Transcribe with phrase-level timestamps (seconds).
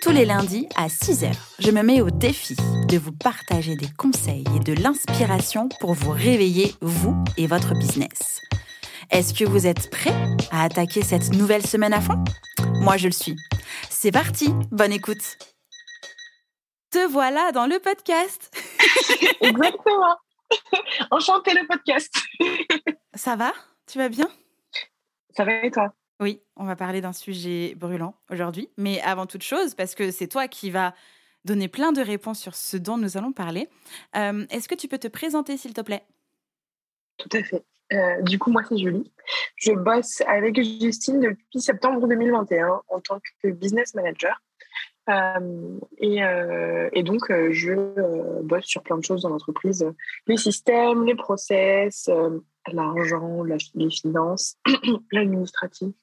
[0.00, 2.56] Tous les lundis à 6h, je me mets au défi
[2.88, 8.40] de vous partager des conseils et de l'inspiration pour vous réveiller, vous et votre business.
[9.10, 10.14] Est-ce que vous êtes prêts
[10.50, 12.24] à attaquer cette nouvelle semaine à fond?
[12.80, 13.36] Moi, je le suis.
[13.90, 15.36] C'est parti, bonne écoute.
[16.90, 18.56] Te voilà dans le podcast.
[19.42, 20.16] Exactement.
[21.10, 22.14] Enchanté le podcast.
[23.14, 23.52] Ça va?
[23.86, 24.28] Tu vas bien?
[25.36, 25.92] Ça va et toi?
[26.20, 28.68] Oui, on va parler d'un sujet brûlant aujourd'hui.
[28.76, 30.94] Mais avant toute chose, parce que c'est toi qui vas
[31.46, 33.70] donner plein de réponses sur ce dont nous allons parler,
[34.16, 36.02] euh, est-ce que tu peux te présenter s'il te plaît?
[37.16, 37.64] Tout à fait.
[37.94, 39.10] Euh, du coup, moi, c'est Julie.
[39.56, 44.42] Je bosse avec Justine depuis septembre 2021 en tant que business manager.
[45.08, 49.90] Euh, et, donc, je bosse sur plein de choses dans l'entreprise
[50.26, 52.08] les systèmes, les process,
[52.72, 54.56] l'argent, les finances,
[55.12, 55.94] l'administratif,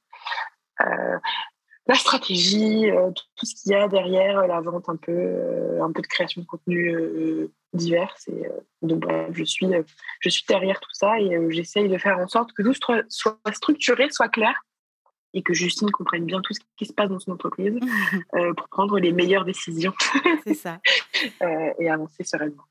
[0.79, 2.89] la stratégie,
[3.35, 6.45] tout ce qu'il y a derrière la vente, un peu, un peu de création de
[6.45, 8.13] contenu divers.
[8.27, 8.43] Et,
[8.81, 9.67] donc, je, suis,
[10.19, 12.73] je suis derrière tout ça et j'essaye de faire en sorte que tout
[13.09, 14.61] soit structuré, soit clair
[15.33, 17.77] et que Justine comprenne bien tout ce qui se passe dans son entreprise
[18.35, 19.93] euh, pour prendre les meilleures décisions.
[20.43, 20.79] C'est ça.
[21.41, 22.63] Euh, et avancer sereinement.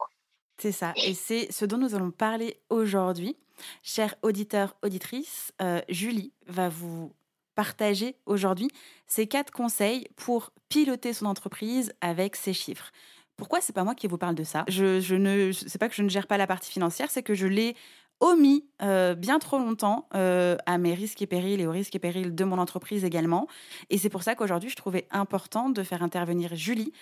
[0.58, 0.92] C'est ça.
[1.05, 3.36] Et c'est ce dont nous allons parler aujourd'hui.
[3.83, 7.12] Chers auditeurs, auditrices, euh, Julie va vous
[7.56, 8.68] partager aujourd'hui
[9.08, 12.92] ces quatre conseils pour piloter son entreprise avec ses chiffres.
[13.36, 14.64] Pourquoi c'est pas moi qui vous parle de ça?
[14.68, 17.74] Je, je pas que je ne gère pas la partie financière, c'est que je l'ai
[18.20, 21.98] omis euh, bien trop longtemps euh, à mes risques et périls et aux risques et
[21.98, 23.47] périls de mon entreprise également.
[23.91, 26.92] Et c'est pour ça qu'aujourd'hui, je trouvais important de faire intervenir Julie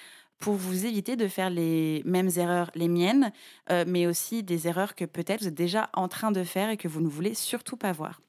[0.41, 3.33] pour vous éviter de faire les mêmes erreurs, les miennes,
[3.71, 6.77] euh, mais aussi des erreurs que peut-être vous êtes déjà en train de faire et
[6.77, 8.21] que vous ne voulez surtout pas voir.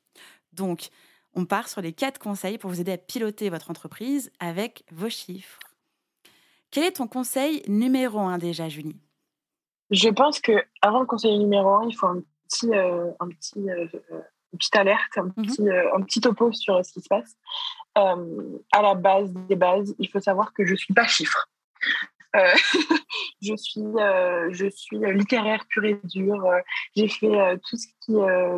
[0.53, 0.89] Donc,
[1.35, 5.09] on part sur les quatre conseils pour vous aider à piloter votre entreprise avec vos
[5.09, 5.59] chiffres.
[6.71, 8.97] Quel est ton conseil numéro un déjà, Julie?
[9.91, 10.51] Je pense que
[10.81, 13.87] avant le conseil numéro un, il faut un petit, euh, un petit, euh,
[14.51, 15.33] une petite alerte, un mhm.
[15.33, 17.35] petit, euh, un petit topo sur ce qui se passe.
[17.95, 21.47] à la base des bases, il faut savoir que je ne suis pas chiffre.
[23.41, 23.81] je suis,
[24.51, 26.43] je suis littéraire pur et dur.
[26.93, 28.13] J'ai fait tout ce qui,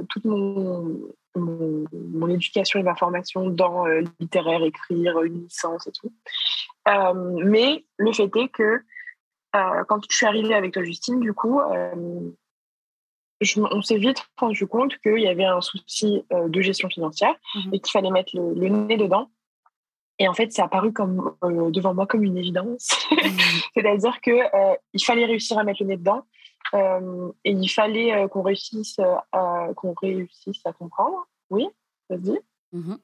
[0.09, 3.85] toute mon, mon, éducation et ma formation dans
[4.19, 6.11] littéraire, écrire, une licence et tout.
[7.25, 8.81] mais le fait est que
[9.53, 11.59] quand je suis arrivée avec toi, Justine, du coup,
[13.71, 17.73] on s'est vite rendu compte qu'il y avait un souci euh, de gestion financière mhm.
[17.73, 19.29] et qu'il fallait mettre le, nez dedans.
[20.19, 22.89] Et en fait, c'est apparu comme, euh, devant moi comme une évidence.
[23.11, 23.19] Mhm.
[23.75, 26.23] C'est-à-dire qu'il euh, fallait réussir à mettre le nez dedans
[26.73, 28.99] et il fallait qu'on réussisse,
[29.31, 31.27] à, qu'on réussisse à comprendre.
[31.49, 31.67] Oui,
[32.09, 32.39] vas-y.
[32.73, 32.97] Mhm.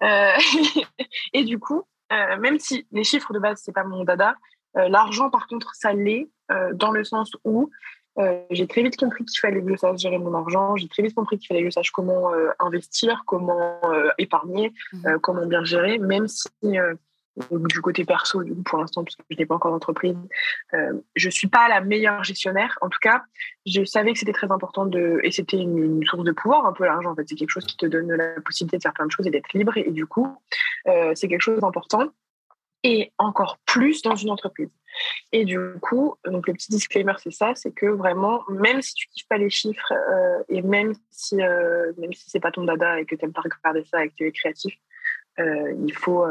[1.32, 4.36] et du coup, même si les chiffres de base, c'est pas mon dada,
[4.74, 6.28] l'argent, par contre, ça l'est
[6.74, 7.70] dans le sens où
[8.18, 10.76] euh, j'ai très vite compris qu'il fallait que je sache gérer mon argent.
[10.76, 14.72] J'ai très vite compris qu'il fallait que je sache comment euh, investir, comment euh, épargner,
[14.92, 15.18] mhm.
[15.20, 16.48] comment bien gérer, même si
[17.50, 20.16] du côté perso, pour l'instant, parce que je n'ai pas encore d'entreprise,
[20.72, 22.78] je ne suis pas la meilleure gestionnaire.
[22.80, 23.22] En tout cas,
[23.66, 26.84] je savais que c'était très important de, et c'était une, source de pouvoir, un peu
[26.84, 27.10] l'argent.
[27.10, 29.26] En fait, c'est quelque chose qui te donne la possibilité de faire plein de choses
[29.26, 29.76] et d'être libre.
[29.76, 30.36] Et du coup,
[31.14, 32.08] c'est quelque chose d'important
[32.84, 34.70] et encore plus dans une entreprise.
[35.32, 39.08] Et du coup, donc le petit disclaimer, c'est ça, c'est que vraiment, même si tu
[39.08, 43.00] kiffes pas les chiffres euh, et même si euh, même si c'est pas ton dada
[43.00, 44.74] et que tu n'aimes pas regarder ça et que tu es créatif,
[45.38, 46.24] euh, il faut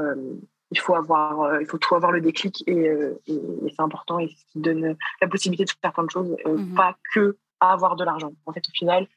[0.71, 2.89] il faut avoir il faut tout avoir le déclic et,
[3.25, 6.75] c'est important et ce qui donne la possibilité de faire plein de choses, mhm.
[6.75, 8.33] pas que à avoir de l'argent.
[8.45, 9.07] En fait, au final,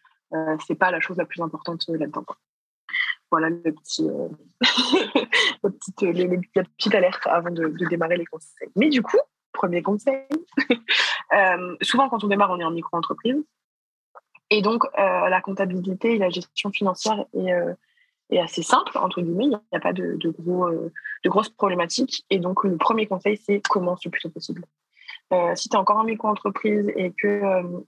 [0.67, 2.25] c'est pas la chose la plus importante là-dedans.
[3.31, 4.09] Voilà le petit,
[5.63, 6.01] la, petite,
[6.55, 8.69] la petite alerte avant de, de démarrer les conseils.
[8.77, 9.19] Mais du coup,
[9.53, 10.25] premier conseil.
[11.33, 13.37] Euh, souvent, quand on démarre, on est en micro-entreprise.
[14.51, 17.73] Et donc, euh, la comptabilité et la gestion financière est, euh,
[18.31, 19.45] est assez simple, entre guillemets.
[19.47, 22.25] Il n'y a pas de, gros, de grosses problématiques.
[22.31, 24.65] Et donc, le premier conseil, c'est commence le plus tôt possible.
[25.55, 27.43] si tu es encore en micro-entreprise et que,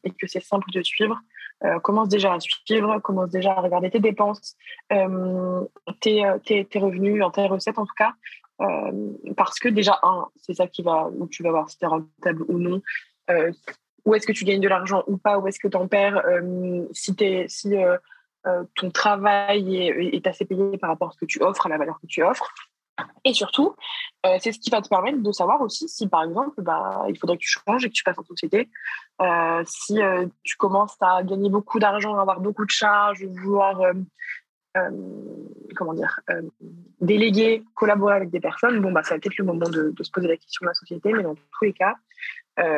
[0.05, 1.19] et que c'est simple de suivre,
[1.83, 4.57] commence déjà à suivre, commence déjà à regarder tes dépenses,
[6.01, 8.15] tes, tes, tes, revenus, tes recettes en tout cas.
[9.37, 11.89] parce que déjà, un, c'est ça qui va, où tu vas voir si tu es
[11.89, 12.83] rentable ou non,
[14.05, 16.23] où est-ce que tu gagnes de l'argent ou pas, où est-ce que tu en perds,
[16.93, 17.75] si, es, si
[18.75, 22.01] ton travail est, assez payé par rapport à ce que tu offres, à la valeur
[22.01, 22.53] que tu offres.
[23.25, 23.75] Et surtout,
[24.27, 27.19] euh, c'est ce qui va te permettre de savoir aussi si, par exemple, bah, il
[27.19, 28.69] faudrait que tu changes et que tu passes en société.
[29.21, 33.81] Euh, si euh, tu commences à gagner beaucoup d'argent, avoir beaucoup de charges, vouloir
[35.77, 36.21] comment dire,
[37.03, 40.37] déléguer, collaborer avec des personnes, bon, bah, va peut-être le moment de, se poser la
[40.39, 41.13] question de la société.
[41.13, 41.95] Mais dans tous les cas,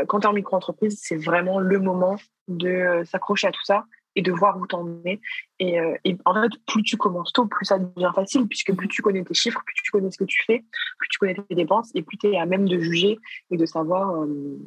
[0.08, 2.16] quand tu es en micro-entreprise, c'est vraiment le moment
[2.48, 3.84] de s'accrocher à tout ça
[4.16, 5.20] et de voir où t'en es.
[5.58, 8.88] Et, euh, et, en fait, plus tu commences tôt, plus ça devient facile, puisque plus
[8.88, 10.64] tu connais tes chiffres, plus tu connais ce que tu fais,
[10.98, 13.18] plus tu connais tes dépenses, et plus tu es à même de juger
[13.50, 14.58] et de savoir euh,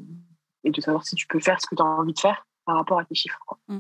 [0.64, 2.76] et de savoir si tu peux faire ce que tu as envie de faire par
[2.76, 3.40] rapport à tes chiffres.
[3.68, 3.80] Mmh.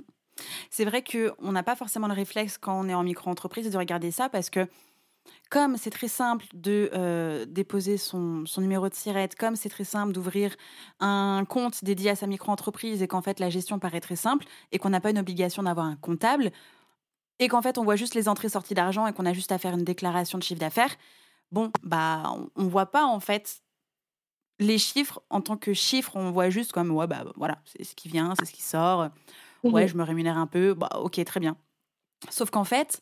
[0.70, 4.12] C'est vrai qu'on n'a pas forcément le réflexe quand on est en micro-entreprise de regarder
[4.12, 4.68] ça parce que
[5.50, 10.14] comme c'est très simple de euh, déposer son, numéro de SIRET, comme c'est très simple
[10.14, 10.56] d'ouvrir
[11.00, 14.80] un compte dédié à sa micro-entreprise et qu'en fait la gestion paraît très simple et
[14.80, 16.52] qu'on n'a pas une obligation d'avoir un comptable
[17.40, 19.74] et qu'en fait on voit juste les entrées-sorties d'argent et qu'on a juste à faire
[19.74, 20.96] une déclaration de chiffre d'affaires,
[21.52, 22.24] bon, bah
[22.56, 23.62] on ne voit pas en fait
[24.60, 27.96] les chiffres en tant que chiffres, on voit juste comme ouais, bah voilà, c'est ce
[27.96, 29.10] qui vient, c'est ce qui sort,
[29.64, 31.58] ouais, mmh je me rémunère un peu, bah ok, très bien.
[32.30, 33.00] Sauf qu'en fait,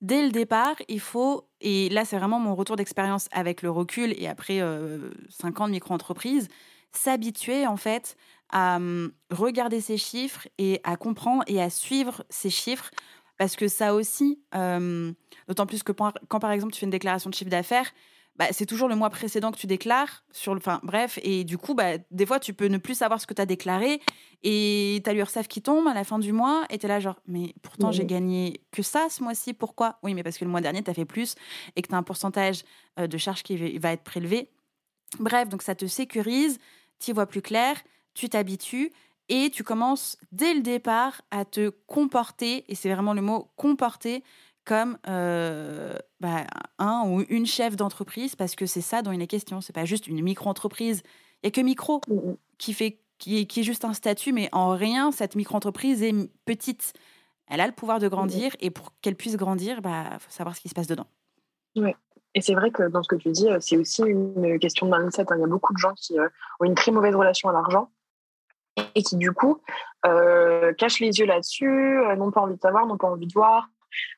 [0.00, 4.14] dès le départ, il faut, et là c'est vraiment mon retour d'expérience avec le recul
[4.16, 6.48] et après euh, cinq ans de micro-entreprise,
[6.92, 8.16] s'habituer en fait
[8.50, 12.90] à hum, regarder ces chiffres et à comprendre et à suivre ces chiffres.
[13.36, 15.14] Parce que ça aussi, hum,
[15.46, 17.92] d'autant plus que quand par exemple tu fais une déclaration de chiffre d'affaires,
[18.38, 20.22] bah, c'est toujours le mois précédent que tu déclares.
[20.30, 23.20] Sur le, enfin, bref, et du coup, bah, des fois, tu peux ne plus savoir
[23.20, 24.00] ce que tu as déclaré
[24.44, 27.00] et tu as l'URSSAF qui tombe à la fin du mois et tu es là,
[27.00, 29.54] genre, mais pourtant, j'ai gagné que ça ce mois-ci.
[29.54, 29.98] Pourquoi?
[30.04, 31.34] Oui, mais parce que le mois dernier, tu as fait plus
[31.74, 32.62] et que tu as un pourcentage
[33.00, 34.50] euh, de charge qui va être prélevé.
[35.18, 36.58] Bref, donc ça te sécurise,
[37.00, 37.76] tu y vois plus clair,
[38.14, 38.92] tu t'habitues
[39.28, 44.22] et tu commences dès le départ à te comporter, et c'est vraiment le mot comporter,
[44.68, 46.44] comme euh, bah,
[46.78, 49.62] un ou une chef d'entreprise, parce que c'est ça dont il est question.
[49.62, 51.02] C'est pas juste une micro-entreprise.
[51.42, 52.36] Il n'y a que micro mmh, mmh.
[52.58, 56.12] qui, fait, qui, est, qui est juste un statut, mais en rien, cette micro-entreprise est
[56.44, 56.92] petite.
[57.46, 60.30] Elle a le pouvoir de mmh, grandir, et pour qu'elle puisse grandir, il bah, faut
[60.30, 61.06] savoir ce qui se passe dedans.
[61.74, 61.94] Oui.
[62.34, 64.94] Et c'est vrai que dans ce que tu dis, euh, c'est aussi une question de
[64.94, 65.22] mindset.
[65.22, 65.36] Hein.
[65.36, 66.28] Il y a beaucoup de gens qui euh,
[66.60, 67.90] ont une très mauvaise relation à l'argent
[68.94, 69.62] et qui, du coup,
[70.04, 73.66] cachent les yeux là-dessus, n'ont pas envie de savoir, n'ont pas envie de voir,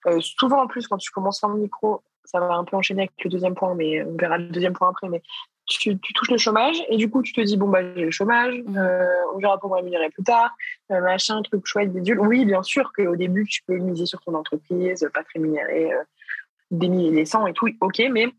[0.06, 3.12] euh, souvent, en plus, quand tu commences en micro, ça va un peu enchaîner avec
[3.24, 5.08] le deuxième point, mais on verra le deuxième point après.
[5.08, 5.22] Mais
[5.66, 8.54] tu, touches le chômage et du coup, tu te dis, bon, bah, j'ai le chômage,
[8.54, 8.76] mmh.
[8.76, 10.54] euh, on verra pour me rémunérer plus tard,
[10.90, 12.20] euh, machin, truc chouette, bidule.
[12.20, 15.90] Oui, bien sûr qu'au début, tu peux miser sur ton entreprise, pas te rémunérer
[16.70, 18.32] des milliers, des cents et tout, ok, mais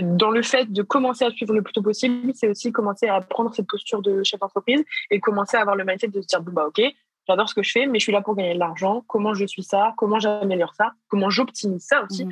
[0.00, 3.20] dans le fait de commencer à suivre le plus tôt possible, c'est aussi commencer à
[3.20, 6.40] prendre cette posture de chef d'entreprise et commencer à avoir le mindset de se dire,
[6.40, 6.82] bon, bah, ok,
[7.26, 9.02] J'adore ce que je fais, mais je suis là pour gagner de l'argent.
[9.06, 9.94] Comment je suis ça?
[9.96, 10.92] Comment j'améliore ça?
[11.08, 12.26] Comment j'optimise ça aussi?
[12.26, 12.30] Mmh.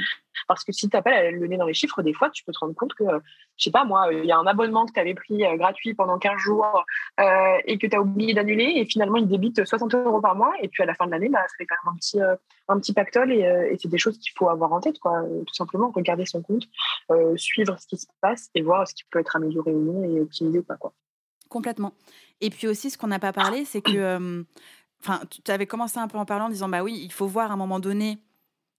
[0.49, 2.53] Parce que si tu n'as pas le nez dans les chiffres, des fois, tu peux
[2.53, 3.05] te rendre compte que,
[3.57, 5.95] je sais pas moi, il y a un abonnement que tu avais pris euh, gratuit
[5.95, 6.85] pendant 15 jours
[7.21, 10.53] euh, et que tu as oublié d'annuler et finalement, il débite 60 euros par mois
[10.61, 12.37] et puis à la fin de l'année, bah, ça fait quand même un petit, euh,
[12.69, 13.41] un petit pactole et,
[13.71, 15.23] et c'est des choses qu'il faut avoir en tête, quoi.
[15.47, 16.65] tout simplement, regarder son compte,
[17.37, 20.21] suivre ce qui se passe et voir ce qui peut être amélioré ou non et
[20.21, 20.77] optimisé ou pas.
[20.77, 20.93] Quoi.
[21.49, 21.93] Complètement.
[22.41, 24.45] Et puis aussi, ce qu'on n'a pas parlé, c'est que
[25.03, 27.51] Enfin, tu avais commencé un peu en parlant en disant bah oui, il faut voir
[27.51, 28.19] à un moment donné,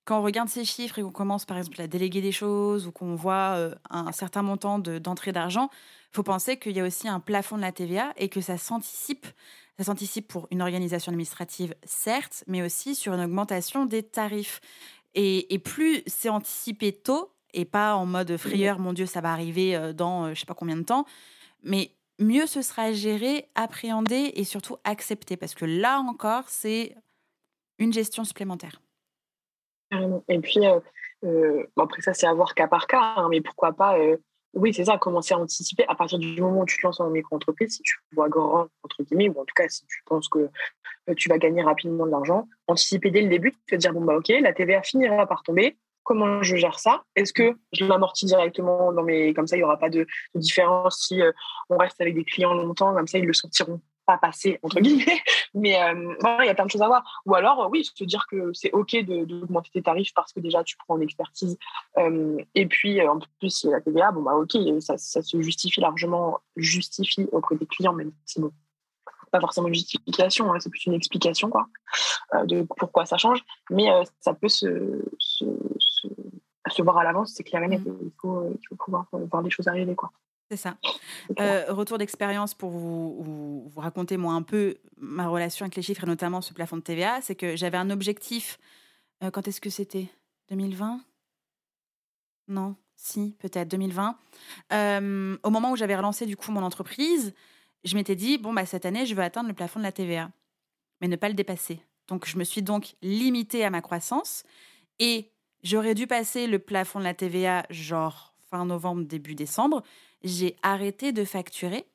[0.06, 2.92] quand on regarde ces chiffres et qu'on commence par exemple à déléguer des choses ou
[2.92, 5.70] qu'on voit euh, un certain montant d'entrée d'argent,
[6.12, 8.58] il faut penser qu'il y a aussi un plafond de la TVA et que ça
[8.58, 9.27] s'anticipe.
[9.77, 14.62] Ça s'anticipe pour une organisation administrative, certes, mais aussi sur une augmentation des tarifs.
[15.15, 19.75] Et, plus c'est anticipé tôt, et pas en mode frayeur, mon Dieu, ça va arriver
[19.75, 21.06] euh, dans euh, je sais pas combien de temps,
[21.63, 25.38] mais mieux ce sera géré, appréhendé et surtout accepté.
[25.38, 26.96] Parce que là encore, c'est
[27.79, 28.82] une gestion supplémentaire.
[30.27, 30.79] Et puis, euh,
[31.24, 34.17] euh, après ça, c'est à voir cas par cas, hein, mais pourquoi pas, euh,
[34.53, 37.10] oui, c'est ça, commencer à anticiper à partir du moment où tu te lances en
[37.10, 40.50] micro-entreprise, si tu vois grand, entre guillemets, ou en tout cas, si tu penses que
[41.15, 44.29] tu vas gagner rapidement de l'argent, anticiper dès le début, te dire, bon, bah, ok,
[44.29, 47.03] la TVA finira par tomber, comment je gère ça.
[47.15, 50.05] Est-ce que je l'amortis directement dans mes comme ça il y aura pas de,
[50.36, 51.31] différence si euh,
[51.69, 55.22] on reste avec des clients longtemps comme ça ils le sentiront pas passer entre guillemets.
[55.53, 57.22] Mais euh, il y a plein de choses à voir.
[57.25, 60.63] Ou alors euh, oui te dire que c'est ok d'augmenter tes tarifs parce que déjà
[60.63, 61.57] tu prends l'expertise
[62.55, 67.27] et puis en plus la TVA bon bah ok ça, ça se justifie largement justifie
[67.31, 68.51] auprès des clients même si bon
[69.31, 71.67] pas forcément une justification, hein, c'est plus une explication quoi,
[72.45, 73.43] de pourquoi ça change.
[73.72, 73.88] Mais
[74.22, 75.43] ça peut se, se,
[76.74, 77.86] se, voir à l'avance, c'est clair et net.
[77.86, 77.98] Mmh.
[78.03, 79.96] Il, faut, il faut pouvoir voir les choses arriver.
[79.96, 80.12] quoi.
[80.50, 80.77] C'est ça.
[81.39, 83.24] Euh, retour d'expérience pour vous,
[83.74, 86.82] vous, raconter moi un peu ma relation avec les chiffres et notamment ce plafond de
[86.82, 88.60] TVA, c'est que j'avais un objectif.
[89.24, 90.10] Euh, quand est-ce que c'était?
[90.50, 91.01] 2020
[92.50, 94.15] Non, si, peut-être 2020.
[94.74, 97.34] Euh, au moment où j'avais relancé du coup mon entreprise,
[97.84, 100.30] je m'étais dit bon bah cette année je veux atteindre le plafond de la TVA,
[101.01, 101.82] mais ne pas le dépasser.
[102.08, 104.44] Donc je me suis donc limitée à ma croissance
[105.00, 105.32] et
[105.63, 109.84] j'aurais dû passer le plafond de la TVA genre fin novembre début décembre
[110.24, 111.86] j'ai arrêté de facturer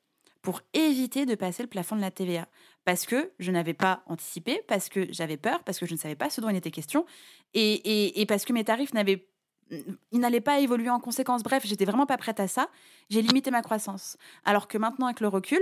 [0.41, 2.47] pour éviter de passer le plafond de la TVA.
[2.85, 6.15] Parce que je n'avais pas anticipé, parce que j'avais peur, parce que je ne savais
[6.15, 7.05] pas ce dont il était question,
[7.53, 9.25] et, parce que mes tarifs n'avaient
[10.11, 11.43] ils n'allaient pas évoluer en conséquence.
[11.43, 12.71] Bref, j'étais vraiment pas prête à ça.
[13.11, 14.17] J'ai limité ma croissance.
[14.43, 15.61] Alors que maintenant, avec le recul,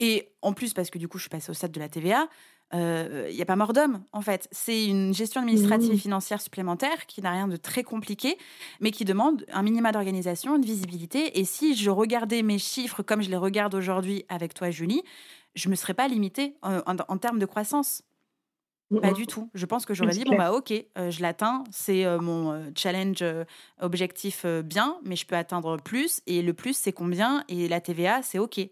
[0.00, 2.28] et en plus parce que du coup, je suis passée au stade de la TVA,
[2.72, 4.48] il euh, n'y a pas mort d'homme, en fait.
[4.50, 5.98] C'est une gestion administrative et mmh.
[5.98, 8.36] financière supplémentaire qui n'a rien de très compliqué,
[8.80, 11.38] mais qui demande un minima d'organisation, de visibilité.
[11.38, 15.02] Et si je regardais mes chiffres comme je les regarde aujourd'hui avec toi, Julie,
[15.54, 18.02] je ne me serais pas limitée euh, en, termes de croissance.
[18.90, 19.14] Mmh, pas mmh.
[19.14, 19.50] du tout.
[19.54, 23.24] Je pense que j'aurais dit, bon, bah ok, euh, je l'atteins, c'est mon challenge
[23.80, 26.22] objectif bien, mais je peux atteindre plus.
[26.26, 27.44] Et le plus, c'est combien?
[27.48, 28.68] Et la TVA, c'est ok.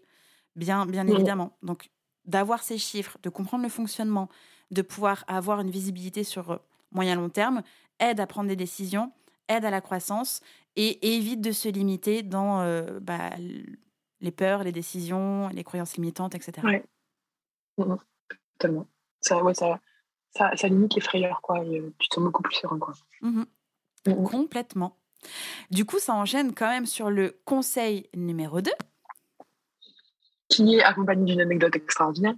[0.55, 1.57] Bien, bien évidemment.
[1.63, 1.89] Donc,
[2.25, 4.29] d'avoir ces chiffres, de comprendre le fonctionnement,
[4.71, 6.57] de pouvoir avoir une visibilité sur euh,
[6.91, 7.63] moyen long terme,
[7.99, 9.11] aide à prendre des décisions,
[9.47, 10.41] aide à la croissance
[10.75, 13.31] et évite de se limiter dans euh, bah,
[14.21, 16.61] les peurs, les décisions, les croyances limitantes, etc.
[16.63, 16.77] Oui,
[17.77, 17.95] mmh
[18.57, 18.87] totalement.
[19.19, 19.79] Ça, ouais, ça,
[20.29, 21.59] ça, ça, limite les frayeurs, quoi.
[21.63, 22.93] Euh, tu te sens beaucoup plus serein, quoi.
[23.21, 23.43] Mmh
[24.07, 24.97] mmh Complètement.
[25.71, 28.71] Du coup, ça enchaîne quand même sur le conseil numéro 2
[30.53, 32.35] qui est accompagné d'une anecdote extraordinaire.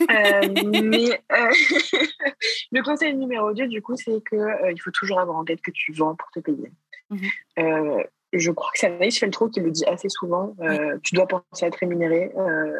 [0.00, 0.48] Euh,
[0.82, 1.50] mais euh,
[2.72, 5.70] le conseil numéro 2, du coup, c'est qu'il euh, faut toujours avoir en tête que
[5.70, 6.72] tu vends pour te payer.
[7.10, 8.04] Mhm.
[8.32, 10.56] je crois que c'est Anaïs Feltro qui le dit assez souvent.
[11.02, 12.32] Tu dois penser à être rémunéré.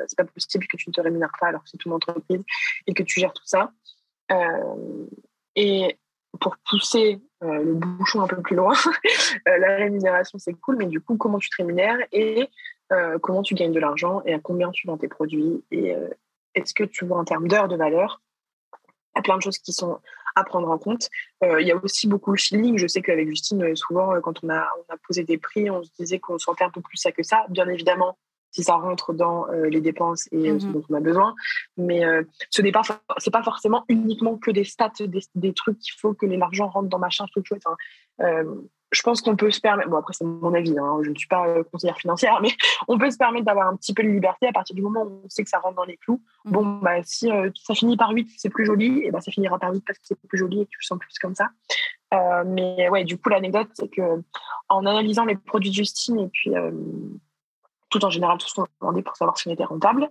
[0.07, 2.41] c'est pas possible que tu ne te rémunères pas alors que c'est ton entreprise
[2.87, 3.73] et que tu gères tout ça.
[5.55, 5.99] et
[6.41, 8.73] pour pousser le bouchon un peu plus loin,
[9.45, 12.49] la rémunération c'est cool, mais du coup, comment tu te rémunères et
[12.93, 16.09] euh, comment tu gagnes de l'argent et à combien tu vends tes produits et euh,
[16.55, 18.21] est-ce que tu vois en termes d'heures de valeur
[19.15, 19.99] Il y a plein de choses qui sont
[20.35, 21.09] à prendre en compte.
[21.45, 22.79] Euh, il y a aussi beaucoup le feeling.
[22.79, 25.91] Je sais qu'avec Justine, souvent, quand on a, on a posé des prix, on se
[25.99, 27.47] disait qu'on sentait un peu plus ça que ça.
[27.49, 28.19] Bien évidemment,
[28.51, 30.73] si ça rentre dans les dépenses et ce mhm.
[30.73, 31.35] dont on a besoin.
[31.77, 32.03] Mais
[32.51, 32.83] ce n'est pas,
[33.19, 34.93] c'est pas forcément uniquement que des stats,
[35.35, 37.65] des, trucs qu'il faut que l'argent rentre dans ma charge, tout chouette.
[38.19, 38.45] Hein
[38.93, 41.27] je pense qu'on peut se permettre, bon après c'est mon avis, hein, je ne suis
[41.27, 42.51] pas euh, conseillère financière, mais
[42.89, 45.23] on peut se permettre d'avoir un petit peu de liberté à partir du moment où
[45.25, 46.23] on sait que ça rentre dans les clous.
[46.45, 46.51] Mmh.
[46.53, 49.59] Bon, bah, si euh, ça finit par 8, c'est plus joli, et bah, ça finira
[49.59, 51.49] par 8 parce que c'est plus joli et que tu le sens plus comme ça.
[52.13, 54.23] Euh, mais ouais, du coup, l'anecdote, c'est que
[54.69, 56.53] en analysant les produits de Justine et puis
[57.89, 60.11] tout en général tout ce qu'on demandait pour savoir si on était rentable,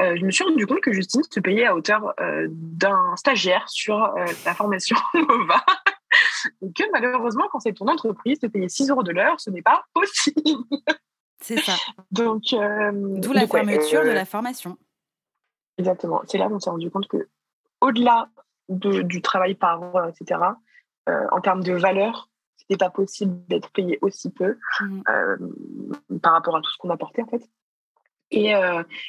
[0.00, 2.14] je me suis rendu compte que Justine se payait à hauteur
[2.48, 3.98] d'un stagiaire sur
[4.44, 5.64] la formation MOVA
[6.62, 9.62] et que malheureusement, quand c'est ton entreprise, te payer 6 euros de l'heure, ce n'est
[9.62, 10.64] pas possible.
[11.40, 11.74] C'est ça.
[12.10, 14.76] donc, euh, D'où la fermeture de euh, la formation.
[15.78, 16.22] Exactement.
[16.26, 17.28] C'est là qu'on s'est rendu compte que,
[17.80, 18.28] au-delà
[18.68, 20.40] de, du travail par heure, etc.,
[21.08, 25.02] euh, en termes de valeur, c'était pas possible d'être payé aussi peu mmh.
[26.20, 27.48] par rapport à tout ce qu'on apportait, en fait.
[28.30, 28.52] Et,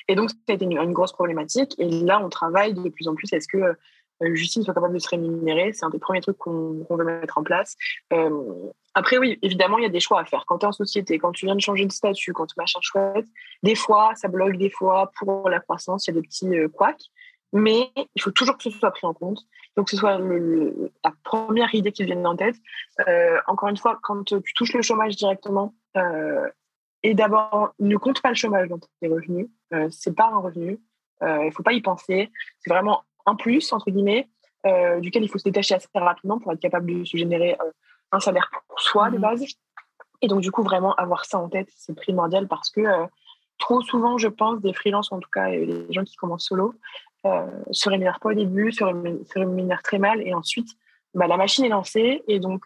[0.07, 1.75] et donc, ça a été une, une, grosse problématique.
[1.77, 3.33] Et là, on travaille de plus en plus.
[3.33, 3.75] Est-ce que
[4.23, 5.73] euh, Justine soit capable de se rémunérer.
[5.73, 7.75] C'est un des premiers trucs qu'on veut mettre en place.
[8.13, 10.45] Euh, après, oui, évidemment, il y a des choix à faire.
[10.45, 12.79] Quand tu es en société, quand tu viens de changer de statut, quand tu machin
[12.81, 13.27] chouette,
[13.63, 16.67] des fois, ça bloque, des fois, pour la croissance, il y a des petits euh,
[16.67, 17.03] couacs.
[17.51, 19.39] Mais il faut toujours que ce soit pris en compte.
[19.75, 22.55] Donc, que ce soit la première idée qui vienne en tête.
[23.47, 25.73] encore une fois, quand tu touches le chômage directement,
[27.01, 29.47] et d'abord, ne compte pas le chômage dans tes revenus.
[29.89, 30.79] c'est pas un revenu.
[31.23, 32.29] Il ne faut pas y penser.
[32.59, 34.27] C'est vraiment un plus, entre guillemets,
[34.65, 37.71] euh, duquel il faut se détacher assez rapidement pour être capable de se générer euh,
[38.11, 39.21] un salaire pour soi de mmh.
[39.21, 39.45] base.
[40.21, 43.05] Et donc, du coup, vraiment avoir ça en tête, c'est primordial parce que euh,
[43.57, 46.73] trop souvent, je pense, des freelances, en tout cas, les gens qui commencent solo,
[47.71, 48.83] se rémunèrent pas au début, se
[49.35, 50.69] rémunèrent, très mal et ensuite,
[51.13, 52.65] bah, la machine est lancée et donc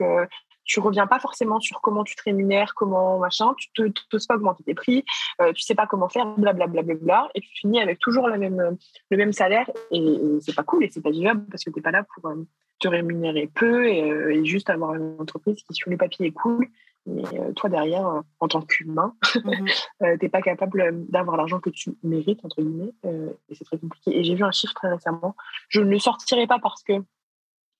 [0.65, 4.35] tu reviens pas forcément sur comment tu te rémunères, comment machin, tu te poses pas
[4.35, 5.03] augmenter tes prix,
[5.41, 8.27] euh, tu sais pas comment faire, blablabla, bla, bla, bla, et tu finis avec toujours
[8.27, 8.77] le même,
[9.09, 11.81] le même salaire et, c'est pas cool et c'est pas vivable parce que tu n'es
[11.81, 12.47] pas là pour euh,
[12.79, 16.67] te rémunérer peu euh, et, juste avoir une entreprise qui sur les papiers est cool
[17.05, 17.23] mais
[17.57, 19.65] toi derrière, en tant qu'humain, mmh
[19.99, 24.17] tu n'es pas capable d'avoir l'argent que tu mérites, entre guillemets, et c'est très compliqué.
[24.17, 25.35] Et j'ai vu un chiffre très récemment,
[25.67, 26.93] je ne le sortirai pas parce que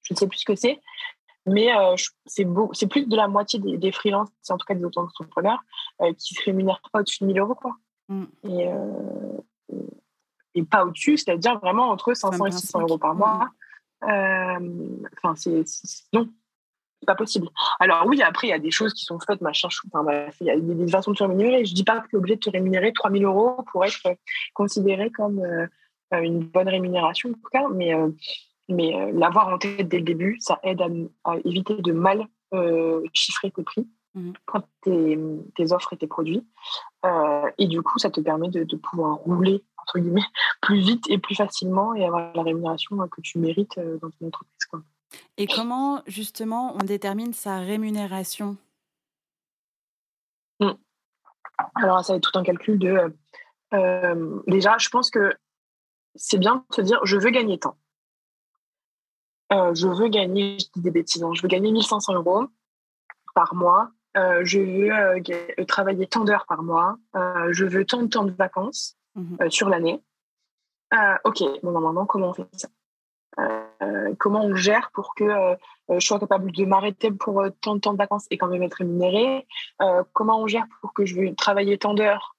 [0.04, 0.82] je ne sais plus ce que c'est,
[1.46, 1.70] mais
[2.26, 5.60] c'est c'est plus de la moitié des, des freelances, en tout cas des auto-entrepreneurs,
[6.18, 7.56] qui se rémunèrent pas au-dessus de 1000 euros.
[7.56, 7.76] Quoi.
[8.10, 8.24] Mmh.
[8.44, 8.68] Et,
[10.56, 13.50] et pas au-dessus, c'est-à-dire vraiment entre 500 et 600 euros par mois.
[14.02, 15.64] Enfin, c'est
[16.14, 16.30] non,
[17.06, 17.50] pas possible.
[17.80, 20.50] Alors oui, après, il y a des choses qui sont faites, machin, enfin, il y
[20.50, 21.66] a des, façons de se rémunérer.
[21.66, 24.00] Je dis pas que tu es obligé de te rémunérer 3000 euros pour être
[24.54, 25.68] considéré comme euh,
[26.22, 28.10] une bonne rémunération, en tout cas, mais, euh,
[28.70, 30.82] mais euh, l'avoir en tête dès le début, ça aide
[31.24, 32.28] à, éviter de mal
[33.14, 34.32] chiffrer tes prix mmh.
[34.46, 35.18] quand tes,
[35.56, 36.46] tes, offres et tes produits.
[37.58, 40.22] et du coup, ça te permet de, de, pouvoir rouler, entre guillemets,
[40.62, 44.66] plus vite et plus facilement et avoir la rémunération que tu mérites dans ton entreprise.
[44.70, 44.84] Quoi.
[45.38, 48.58] Et comment, justement, on détermine sa rémunération?
[50.60, 50.72] Mmh.
[51.76, 52.88] Alors, ça va être tout un calcul de.
[52.88, 53.10] Euh,
[53.74, 55.34] euh, déjà, je pense que
[56.16, 57.78] c'est bien de se dire je veux gagner tant.
[59.54, 62.46] Euh, je veux gagner, je dis des bêtises, hein, je veux gagner 1500 euros
[63.36, 63.90] par mois.
[64.16, 66.98] je veux travailler tant d'heures par mois.
[67.14, 70.04] je veux tant de temps de vacances mmh sur l'année.
[71.24, 72.68] ok, bon, normalement, comment on fait ça?
[73.40, 75.56] Euh, comment on gère pour que euh,
[75.90, 78.64] je sois capable de m'arrêter pour euh, tant de temps de vacances et quand même
[78.64, 79.48] être rémunérée?
[80.14, 82.36] Comment on gère pour que je veux travailler tant d'heures?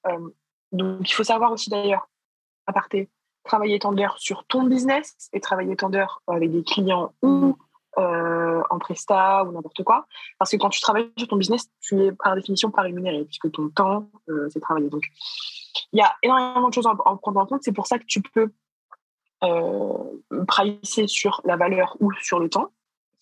[0.73, 2.09] Donc, il faut savoir aussi d'ailleurs,
[2.67, 3.07] à partir
[3.45, 7.57] travailler tant d'heures sur ton business et travailler tant d'heures avec des clients ou
[7.97, 10.07] en presta ou n'importe quoi.
[10.39, 13.53] Parce que quand tu travailles sur ton business, tu es par définition pas rémunéré puisque
[13.53, 14.09] ton temps,
[14.49, 14.89] c'est travailler.
[14.89, 15.05] Donc,
[15.93, 17.63] il y a énormément de choses à en prendre en compte.
[17.63, 18.51] C'est pour ça que tu peux
[19.45, 22.71] euh, pricer sur la valeur ou sur le temps.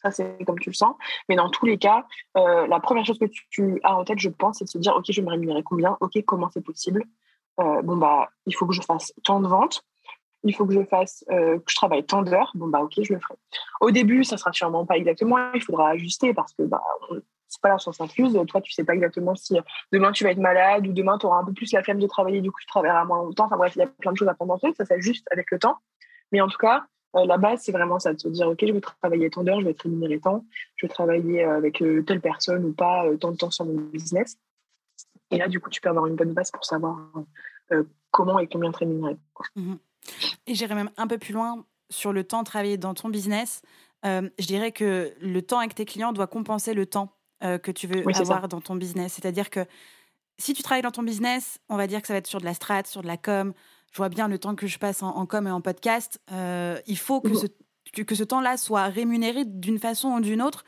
[0.03, 0.95] Ça, c'est comme tu le sens.
[1.29, 4.29] Mais dans tous les cas, euh, la première chose que tu, as en tête, je
[4.29, 5.97] pense, c'est de se dire, OK, je vais me rémunérer combien?
[6.01, 7.05] OK, comment c'est possible?
[7.61, 9.85] Euh, Bon, bah, il faut que je fasse tant de ventes.
[10.45, 12.51] Il faut que je fasse, que je travaille tant d'heures.
[12.55, 13.35] Bon, bah, OK, je le ferai.
[13.81, 15.53] Au début, ça sera sûrement pas exactement.
[15.55, 16.83] Il faudra ajuster parce que, bah,
[17.47, 18.39] c'est pas la science infuse.
[18.49, 19.57] Toi, tu sais pas exactement si
[19.93, 22.07] demain tu vas être malade ou demain tu auras un peu plus la flemme de
[22.07, 23.45] travailler, du coup tu travailleras moins longtemps.
[23.45, 24.75] Enfin bref, il y a plein de choses à prendre en compte.
[24.77, 25.77] Ça s'ajuste avec le temps.
[26.33, 28.73] Mais en tout cas, euh, la base, c'est vraiment ça, de se dire, OK, je
[28.73, 30.45] vais travailler tant d'heures, je vais être rémunéré tant,
[30.77, 33.75] je vais travailler euh, avec euh, telle personne ou pas tant de temps sur mon
[33.75, 34.39] business.
[35.31, 36.99] Et là, du coup, tu peux avoir une bonne base pour savoir
[38.11, 39.17] comment et combien te rémunérer.
[39.57, 39.75] Mmh
[40.47, 43.63] et j'irai même un peu plus loin sur le temps travaillé dans ton business.
[44.05, 48.05] je dirais que le temps avec tes clients doit compenser le temps que tu veux
[48.19, 49.15] avoir dans ton business.
[49.15, 49.67] C'est-à-dire que
[50.39, 52.45] si tu travailles dans ton business, on va dire que ça va être sur de
[52.45, 53.53] la strat, sur de la com,
[53.93, 56.21] je vois bien le temps que je passe en, com et en podcast.
[56.33, 57.47] Euh, il faut que ce,
[58.03, 60.65] que ce temps-là soit rémunéré d'une façon ou d'une autre,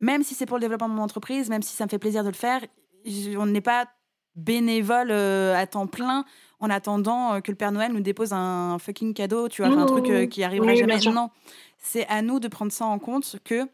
[0.00, 2.22] même si c'est pour le développement de mon entreprise, même si ça me fait plaisir
[2.24, 2.62] de le faire.
[3.36, 3.86] On n'est pas
[4.34, 6.24] bénévole euh, à temps plein
[6.60, 9.86] en attendant euh, que le Père Noël nous dépose un fucking cadeau, tu vois, un
[9.86, 10.98] truc qui arrivera jamais.
[11.12, 11.30] Non,
[11.78, 13.66] c'est à nous de prendre ça en compte que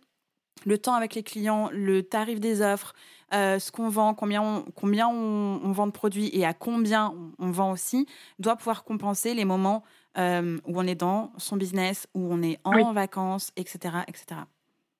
[0.66, 2.94] le temps avec les clients, le tarif des offres,
[3.32, 7.50] euh, ce qu'on vend, combien, on, combien on, vend de produits et à combien on,
[7.50, 8.06] vend aussi,
[8.38, 9.82] doit pouvoir compenser les moments
[10.18, 14.42] euh, où on est dans son business, où on est en vacances, etc., etc.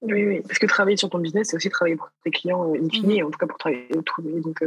[0.03, 2.79] Oui, oui, parce que travailler sur ton business, c'est aussi travailler pour tes clients euh,
[2.83, 3.27] in fine, mmh.
[3.27, 4.63] en tout cas pour travailler autour Donc,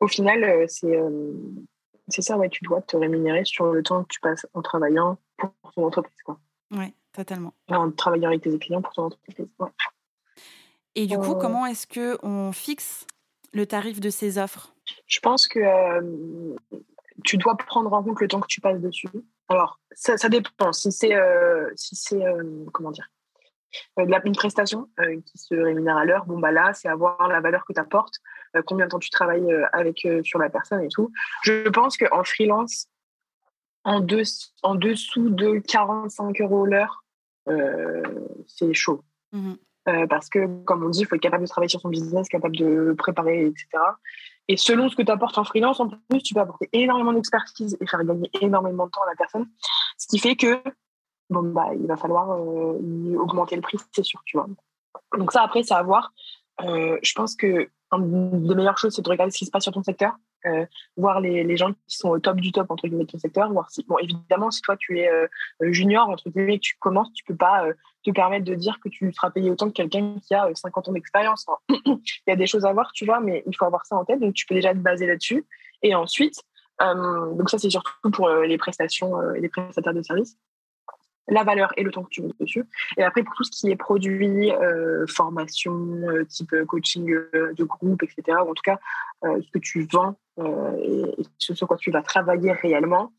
[0.00, 0.98] au final, c'est
[2.08, 5.18] c'est ça, ouais, tu dois te rémunérer sur le temps que tu passes en travaillant
[5.36, 6.14] pour ton entreprise.
[6.70, 7.54] Oui, totalement.
[7.68, 9.48] En travaillant avec tes clients pour ton entreprise.
[9.58, 9.68] Ouais.
[10.94, 11.38] Et du coup, euh.
[11.38, 13.06] comment est-ce que on fixe
[13.52, 14.74] le tarif de ces offres?
[15.06, 16.54] Je pense que euh,
[17.24, 19.08] tu dois prendre en compte le temps que tu passes dessus.
[19.48, 20.72] Alors, ça, dépend.
[20.72, 22.22] Si c'est, euh, si c'est
[22.72, 23.10] comment dire,
[23.96, 24.88] une prestation
[25.26, 28.20] qui se rémunère à l'heure, bon bah là, c'est avoir la valeur que tu apportes,
[28.64, 31.12] combien de temps tu travailles avec sur la personne et tout.
[31.42, 32.88] Je pense qu'en freelance,
[33.84, 34.22] en, deux,
[34.62, 37.04] en dessous de 45 euros l'heure,
[38.46, 39.02] c'est chaud.
[39.32, 39.54] Mmh
[39.88, 42.28] euh, parce que, comme on dit, il faut être capable de travailler sur son business,
[42.28, 43.68] capable de préparer, etc.
[44.48, 47.76] Et selon ce que tu apportes en freelance, en plus, tu peux apporter énormément d'expertise
[47.80, 49.46] et faire gagner énormément de temps à la personne.
[49.96, 50.60] Ce qui fait que,
[51.30, 54.48] bon, bah, il va falloir euh, augmenter le prix, c'est sûr, tu vois.
[55.16, 56.12] Donc, ça, après, c'est à voir.
[56.62, 59.62] Euh, je pense que une des meilleures choses, c'est de regarder ce qui se passe
[59.62, 60.16] sur ton secteur.
[60.46, 60.64] Euh,
[60.96, 63.70] voir les, gens qui sont au top du top entre guillemets de ton secteur, voir
[63.70, 65.26] si bon évidemment si toi tu es euh,
[65.60, 67.72] junior entre guillemets que tu commences, tu peux pas euh,
[68.04, 70.92] te permettre de dire que tu seras payé autant que quelqu'un qui a 50 ans
[70.92, 71.46] d'expérience.
[71.68, 74.04] il y a des choses à voir, tu vois, mais il faut avoir ça en
[74.04, 75.44] tête, donc tu peux déjà te baser là-dessus.
[75.82, 76.40] Et ensuite,
[76.80, 80.36] donc ça c'est surtout pour les prestations et les prestataires de services.
[81.28, 82.64] La valeur et le temps que tu mets dessus.
[82.96, 88.02] Et après, pour tout ce qui est produit, euh, formation, euh, type coaching de groupe,
[88.02, 88.78] etc., ou en tout cas,
[89.22, 91.04] ce que tu vends et,
[91.38, 93.12] ce sur quoi tu vas travailler réellement,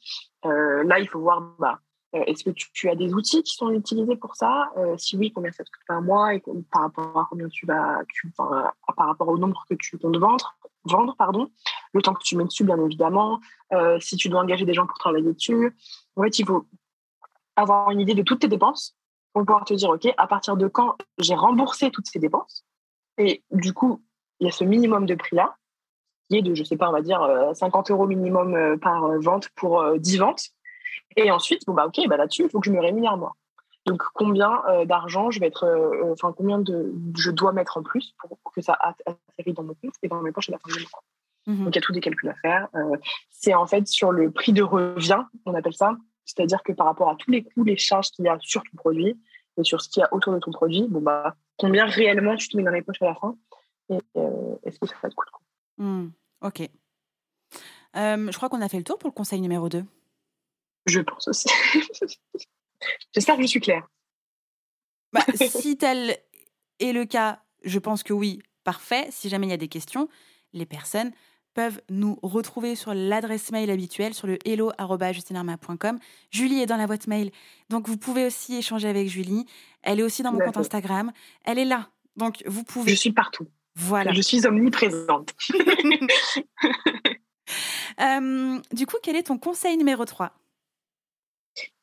[0.43, 1.79] là, il faut voir, bah,
[2.13, 4.71] est-ce que tu, as des outils qui sont utilisés pour ça?
[4.97, 6.41] Si oui, combien ça te coûte par mois et
[6.71, 10.57] par rapport à combien tu vas, tu, par rapport au nombre que tu comptes vendre,
[10.85, 11.49] vendre pardon,
[11.93, 13.39] le temps que tu mets dessus, bien évidemment,
[13.99, 15.75] si tu dois engager des gens pour travailler dessus.
[16.15, 16.65] En fait, il faut
[17.57, 18.95] avoir une idée de toutes tes dépenses
[19.33, 22.63] pour pouvoir te dire, OK, à partir de quand j'ai remboursé toutes ces dépenses.
[23.17, 24.01] Et du coup,
[24.39, 25.57] il y a ce minimum de prix-là,
[26.29, 27.19] qui est de, je sais pas, on va dire
[27.53, 30.49] 50 euh, euros minimum euh, par euh, vente pour 10 ventes.
[31.15, 33.35] Et ensuite, bon, bah, OK, bah, là-dessus, il faut que je me rémunère moi.
[33.85, 35.65] Donc, combien d'argent je vais être,
[36.11, 39.93] enfin, combien de, je dois mettre en plus pour, que ça atterrisse dans mon compte
[40.03, 41.63] et dans mes poches à la fin du mois.
[41.63, 42.67] Donc, il y a tous des calculs à faire.
[43.29, 45.95] c'est en fait sur le prix de revient, on appelle ça.
[46.27, 48.77] C'est-à-dire que par rapport à tous les coûts, les charges qu'il y a sur ton
[48.77, 49.17] produit
[49.57, 52.49] et sur ce qu'il y a autour de ton produit, bon bah, combien réellement tu
[52.49, 53.35] te mets dans les poches à la fin
[53.89, 55.25] et euh, est-ce que ça fait de coup
[55.77, 56.07] mmh,
[56.41, 56.61] Ok.
[57.95, 59.83] Euh, je crois qu'on a fait le tour pour le conseil numéro 2.
[60.85, 61.49] Je pense aussi.
[63.13, 63.87] J'espère que je suis claire.
[65.13, 66.17] Bah, si tel
[66.79, 69.07] est le cas, je pense que oui, parfait.
[69.11, 70.09] Si jamais il y a des questions,
[70.53, 71.11] les personnes
[71.57, 75.97] peuvent nous retrouver sur l'adresse mail habituelle, sur le hello.justinarma.com.
[76.29, 77.31] Julie est dans la boîte mail,
[77.69, 79.47] donc vous pouvez aussi échanger avec Julie.
[79.81, 81.11] Elle est aussi dans mon compte Instagram.
[81.45, 82.91] Elle est là, donc vous pouvez.
[82.91, 83.47] Je suis partout.
[83.73, 84.11] Voilà.
[84.13, 85.33] Je suis omniprésente.
[87.99, 90.31] Euh, du coup, quel est ton conseil numéro 3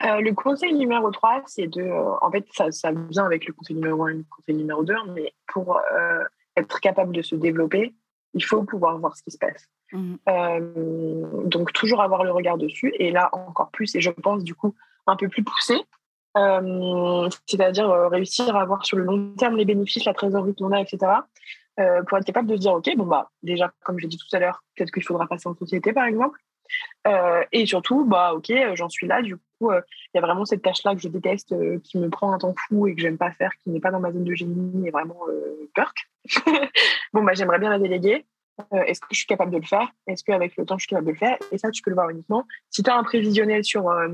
[0.04, 1.80] euh, le conseil numéro 3, c'est de.
[1.80, 4.84] Euh, en fait, ça, ça, vient avec le conseil numéro 1 et le conseil numéro
[4.84, 5.80] 2, mais pour
[6.54, 7.94] être capable de se développer,
[8.34, 9.68] il faut pouvoir voir ce qui se passe.
[9.92, 10.14] Mmh.
[10.28, 12.92] Euh, donc, toujours avoir le regard dessus.
[12.98, 14.74] Et là, encore plus, et je pense du coup
[15.06, 15.74] un peu plus poussé,
[16.36, 20.72] euh, c'est-à-dire euh, réussir à voir sur le long terme les bénéfices, la trésorerie qu'on
[20.72, 21.12] a, etc.
[22.08, 24.38] pour être capable de se dire, OK, bon, bah, déjà, comme j'ai dit tout à
[24.38, 26.38] l'heure, peut-être qu'il faudra passer en société, par exemple.
[27.52, 29.22] Et surtout, bah, OK, j'en suis là.
[29.22, 32.38] Du coup, il y a vraiment cette tâche-là que je déteste, qui me prend un
[32.38, 34.86] temps fou et que j'aime pas faire, qui n'est pas dans ma zone de génie
[34.86, 35.20] et vraiment
[35.74, 36.08] perk.
[37.12, 38.24] bon, bah, j'aimerais bien la déléguer.
[38.72, 39.90] Euh, est-ce que je suis capable de le faire?
[40.06, 41.36] Est-ce qu'avec le temps, je suis capable de le faire?
[41.50, 44.08] Et ça, tu peux le voir uniquement si tu as un prévisionnel sur, euh,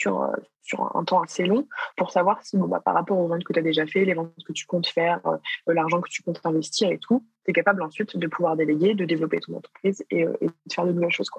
[0.00, 0.32] sur, euh,
[0.62, 3.52] sur un temps assez long pour savoir si, bon, bah, par rapport aux ventes que
[3.52, 5.20] tu as déjà fait, les ventes que tu comptes faire,
[5.66, 9.04] l'argent que tu comptes investir et tout, tu es capable ensuite de pouvoir déléguer, de
[9.04, 11.30] développer ton entreprise et, de faire de nouvelles choses.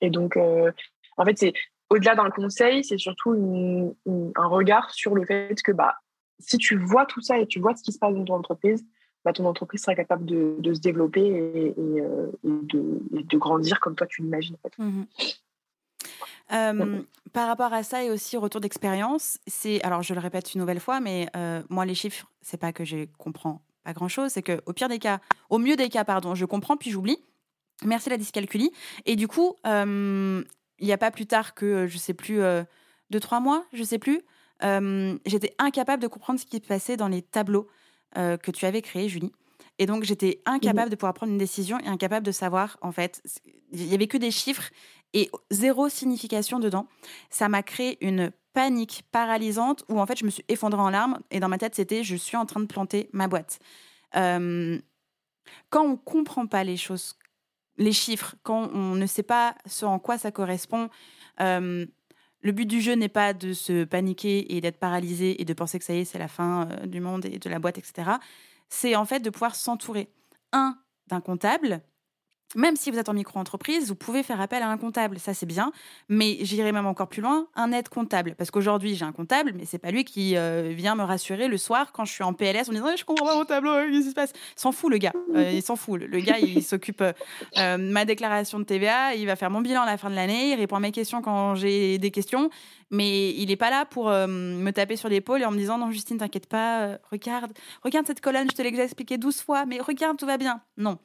[0.00, 1.52] Et donc, en fait, c'est
[1.90, 3.96] au-delà d'un conseil, c'est surtout
[4.36, 5.96] un regard sur le fait que bah,
[6.38, 8.84] si tu vois tout ça et tu vois ce qui se passe dans ton entreprise,
[9.24, 14.06] bah, ton entreprise sera capable de, se développer et, euh, de, de, grandir comme toi
[14.06, 14.56] tu l'imagines.
[14.78, 15.02] Mmh
[16.48, 20.80] par rapport à ça et aussi retour d'expérience, c'est alors je le répète une nouvelle
[20.80, 21.28] fois, mais
[21.68, 24.88] moi les chiffres, c'est pas que je comprends pas grand chose, c'est que au pire
[24.88, 27.18] des cas, au mieux des cas, pardon, je comprends puis j'oublie.
[27.84, 28.72] Merci la dyscalculie.
[29.06, 30.44] Et du coup, il
[30.80, 32.40] n'y a pas plus tard que je sais plus
[33.10, 34.22] deux trois mois, je sais plus.
[34.60, 37.68] J'étais incapable de comprendre ce qui se passait dans les tableaux
[38.14, 39.32] que tu avais créé, Julie.
[39.78, 42.92] Et donc, j'étais incapable mmh de pouvoir prendre une décision et incapable de savoir, en
[42.92, 43.22] fait,
[43.72, 44.70] il y avait que des chiffres
[45.14, 46.86] et zéro signification dedans.
[47.30, 51.20] Ça m'a créé une panique paralysante où, en fait, je me suis effondrée en larmes
[51.30, 53.60] et dans ma tête, c'était je suis en train de planter ma boîte.
[54.12, 54.80] quand
[55.82, 57.16] on comprend pas les choses,
[57.76, 60.90] les chiffres, quand on ne sait pas ce en quoi ça correspond,
[62.40, 65.78] le but du jeu n'est pas de se paniquer et d'être paralysé et de penser
[65.78, 68.12] que ça y est, c'est la fin euh, du monde et de la boîte, etc.
[68.68, 70.12] C'est en fait de pouvoir s'entourer,
[70.52, 71.82] un, d'un comptable
[72.54, 75.46] même si vous êtes en micro-entreprise, vous pouvez faire appel à un comptable, ça c'est
[75.46, 75.72] bien,
[76.08, 78.34] mais j'irai même encore plus loin, un aide comptable.
[78.38, 81.58] Parce qu'aujourd'hui, j'ai un comptable, mais c'est pas lui qui euh, vient me rassurer le
[81.58, 84.10] soir quand je suis en PLS en disant Je comprends pas mon tableau, qu'est-ce qui
[84.10, 84.32] se passe?
[84.56, 85.12] S'en fout, le gars.
[85.34, 86.00] Euh, il s'en fout.
[86.00, 89.86] Le gars, il s'occupe euh, ma déclaration de TVA, il va faire mon bilan à
[89.86, 92.48] la fin de l'année, il répond à mes questions quand j'ai des questions,
[92.90, 95.90] mais il n'est pas là pour me taper sur l'épaule et en me disant Non,
[95.90, 97.52] Justine, t'inquiète pas, regarde,
[97.84, 100.62] regarde cette colonne, je te l'ai déjà expliqué 12 fois, mais regarde, tout va bien.
[100.78, 100.98] Non.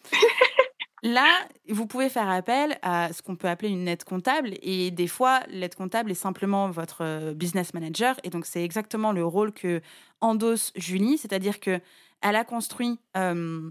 [1.03, 1.29] Là,
[1.67, 4.53] vous pouvez faire appel à ce qu'on peut appeler une aide comptable.
[4.61, 8.17] Et des fois, l'aide comptable est simplement votre euh, business manager.
[8.23, 9.81] Et donc, c'est exactement le rôle que
[10.21, 11.17] endosse Julie.
[11.17, 11.81] C'est-à-dire qu'elle
[12.21, 13.69] a construit euh,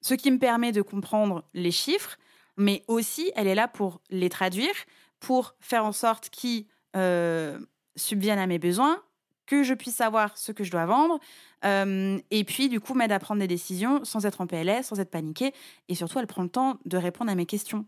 [0.00, 2.18] ce qui me permet de comprendre les chiffres,
[2.56, 4.74] mais aussi, elle est là pour les traduire,
[5.20, 7.60] pour faire en sorte qu'ils euh,
[7.94, 9.00] subviennent à mes besoins,
[9.48, 11.18] que je puisse savoir ce que je dois vendre,
[11.64, 15.10] et puis du coup m'aide à prendre des décisions sans être en PLS, sans être
[15.10, 15.52] paniquée,
[15.88, 17.86] et surtout elle prend le temps de répondre à mes questions,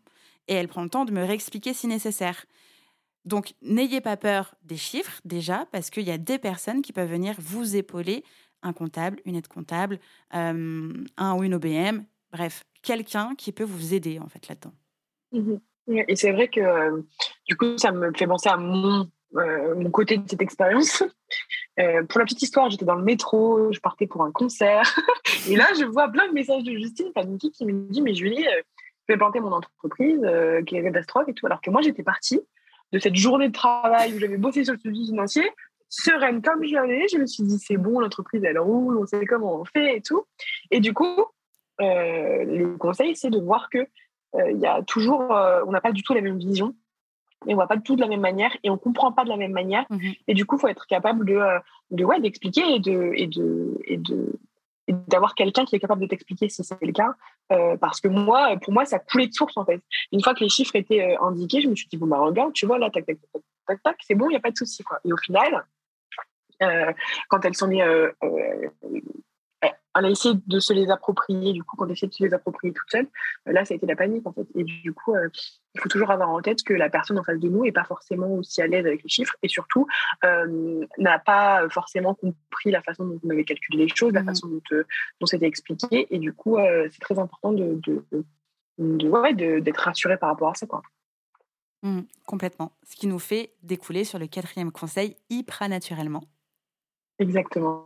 [0.48, 2.46] et elle prend le temps de me réexpliquer si nécessaire.
[3.24, 7.10] Donc, n'ayez pas peur des chiffres déjà, parce qu'il y a des personnes qui peuvent
[7.10, 8.24] venir vous épauler,
[8.62, 9.98] un comptable, une aide comptable,
[10.34, 14.72] euh, un ou une OBM, bref, quelqu'un qui peut vous aider en fait là-dedans.
[15.32, 15.56] Mmh
[16.08, 17.02] Et c'est vrai que euh,
[17.46, 21.02] du coup, ça me fait penser à mon, euh, mon côté de cette expérience.
[22.08, 24.94] pour la petite histoire, j'étais dans le métro, je partais pour un concert.
[25.48, 28.44] et là, je vois plein de messages de Justine Panicky qui me dit Mais Julie,
[28.44, 30.20] je vais planter mon entreprise,
[30.66, 31.46] qui est catastrophe et tout.
[31.46, 32.40] Alors que moi, j'étais partie
[32.92, 35.48] de cette journée de travail où j'avais bossé sur le suivi financier,
[35.88, 37.06] sereine comme j'allais.
[37.08, 40.02] Je me suis dit, c'est bon, l'entreprise, elle roule, on sait comment on fait et
[40.02, 40.24] tout.
[40.70, 41.24] Et du coup,
[41.80, 45.80] euh, le conseil, c'est de voir que euh, il y a toujours, euh, on n'a
[45.80, 46.74] pas du tout la même vision,
[47.46, 49.36] et on voit pas tout de la même manière, et on comprend pas de la
[49.36, 49.86] même manière.
[49.90, 50.12] Mhm.
[50.28, 51.40] Et du coup, il faut être capable de,
[51.90, 54.38] de ouais, d'expliquer et de, et de, et de,
[54.88, 57.14] d'avoir quelqu'un qui est capable de t'expliquer si c'est le cas.
[57.52, 59.82] Euh, parce que moi, pour moi, ça coulait de source en fait.
[60.12, 62.52] Une fois que les chiffres étaient euh, indiqués, je me suis dit, bon, bah regarde,
[62.52, 64.56] tu vois, là, tac, tac, tac, tac, tac, c'est bon, il n'y a pas de
[64.56, 64.82] souci.
[64.84, 64.98] Quoi.
[65.04, 65.64] Et au final,
[66.62, 66.92] euh,
[67.28, 67.82] quand elles sont mis
[69.94, 72.24] on a essayé de se les approprier, du coup, quand on a essayé de se
[72.24, 73.06] les approprier toute seule,
[73.48, 74.46] euh, là, ça a été la panique, en fait.
[74.54, 75.28] Et du coup, euh,
[75.74, 77.84] il faut toujours avoir en tête que la personne en face de nous n'est pas
[77.84, 79.86] forcément aussi à l'aise avec les chiffres et surtout
[80.24, 84.26] euh, n'a pas forcément compris la façon dont on avait calculé les choses, la mmh
[84.26, 86.06] façon dont, c'était expliqué.
[86.10, 86.56] Et du coup,
[86.90, 87.80] c'est très important de,
[88.78, 90.66] d'être rassuré par rapport à ça.
[90.66, 90.82] Quoi.
[91.82, 92.72] Mmh, complètement.
[92.84, 96.24] Ce qui nous fait découler sur le quatrième conseil hyper naturellement.
[97.20, 97.84] Exactement.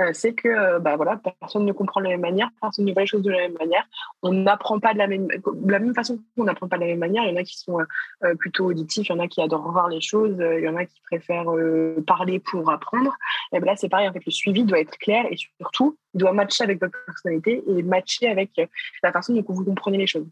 [0.00, 2.92] Euh, c'est que euh, bah, voilà, personne ne comprend de la même manière, personne ne
[2.92, 3.84] voit les choses de la même manière.
[4.22, 6.86] On n'apprend pas de la même, de la même façon qu'on n'apprend pas de la
[6.86, 7.24] même manière.
[7.24, 9.72] Il y en a qui sont euh, plutôt auditifs, il y en a qui adorent
[9.72, 11.52] voir les choses, il y en a qui préfèrent
[12.06, 13.12] parler pour apprendre.
[13.52, 14.08] Et ben là, c'est pareil.
[14.08, 17.64] En fait, le suivi doit être clair et surtout, il doit matcher avec votre personnalité
[17.66, 18.52] et matcher avec
[19.02, 20.28] la façon dont vous comprenez les choses.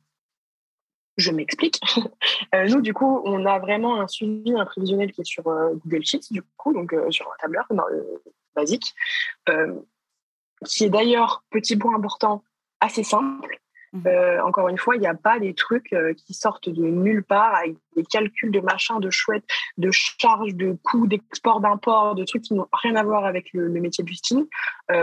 [1.17, 1.81] Je m'explique.
[2.69, 6.29] nous, du coup, on a vraiment un suivi, un prévisionnel qui est sur Google Sheets,
[6.31, 7.67] du coup, donc sur un tableur,
[8.55, 8.95] basique,
[9.49, 9.75] euh,
[10.65, 12.43] qui est d'ailleurs, petit point important,
[12.81, 13.59] assez simple.
[13.93, 14.07] Mhm.
[14.07, 17.23] Euh, encore une fois, il n'y a pas des trucs euh, qui sortent de nulle
[17.23, 19.45] part avec des calculs de machin, de chouette,
[19.79, 23.69] de charges, de coûts d'export, d'import, de trucs qui n'ont rien à voir avec le,
[23.69, 24.47] métier de Justine,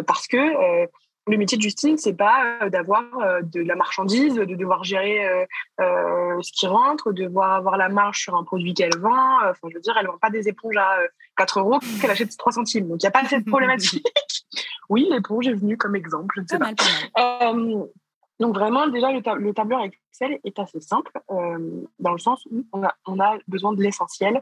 [0.05, 0.87] parce que
[1.27, 5.47] le métier de Justine, c'est pas euh, d'avoir euh, de la marchandise, de devoir gérer
[5.79, 9.37] euh, ce qui rentre, de devoir avoir la marge sur un produit qu'elle vend.
[9.43, 10.97] Enfin, je veux dire, elle vend pas des éponges à
[11.41, 12.87] 4 euros qu'elle achète 3 centimes.
[12.87, 14.05] Donc, il n'y a pas cette problématique.
[14.89, 16.71] oui, l'éponge est venue comme exemple, je ne sais pas.
[18.41, 22.81] Donc vraiment, déjà, le, tableur Excel est assez simple, euh, dans le sens où on
[22.83, 24.41] a, on a besoin de l'essentiel.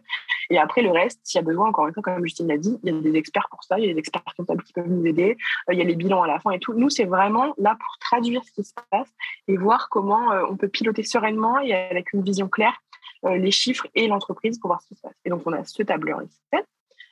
[0.50, 2.80] Et après, le reste, s'il y a besoin, encore une fois, comme Justine l'a dit,
[2.82, 4.88] il y a des experts pour ça, il y a des experts comptables qui peuvent
[4.88, 5.36] nous aider,
[5.70, 6.74] euh, il y a les bilans à la fin et tout.
[6.74, 9.10] Nous, c'est vraiment là pour traduire ce qui se passe
[9.50, 12.82] et voir comment euh, on peut piloter sereinement et avec une vision claire
[13.24, 15.18] les chiffres et l'entreprise pour voir ce qui se passe.
[15.26, 16.64] Et donc, on a ce tableur Excel.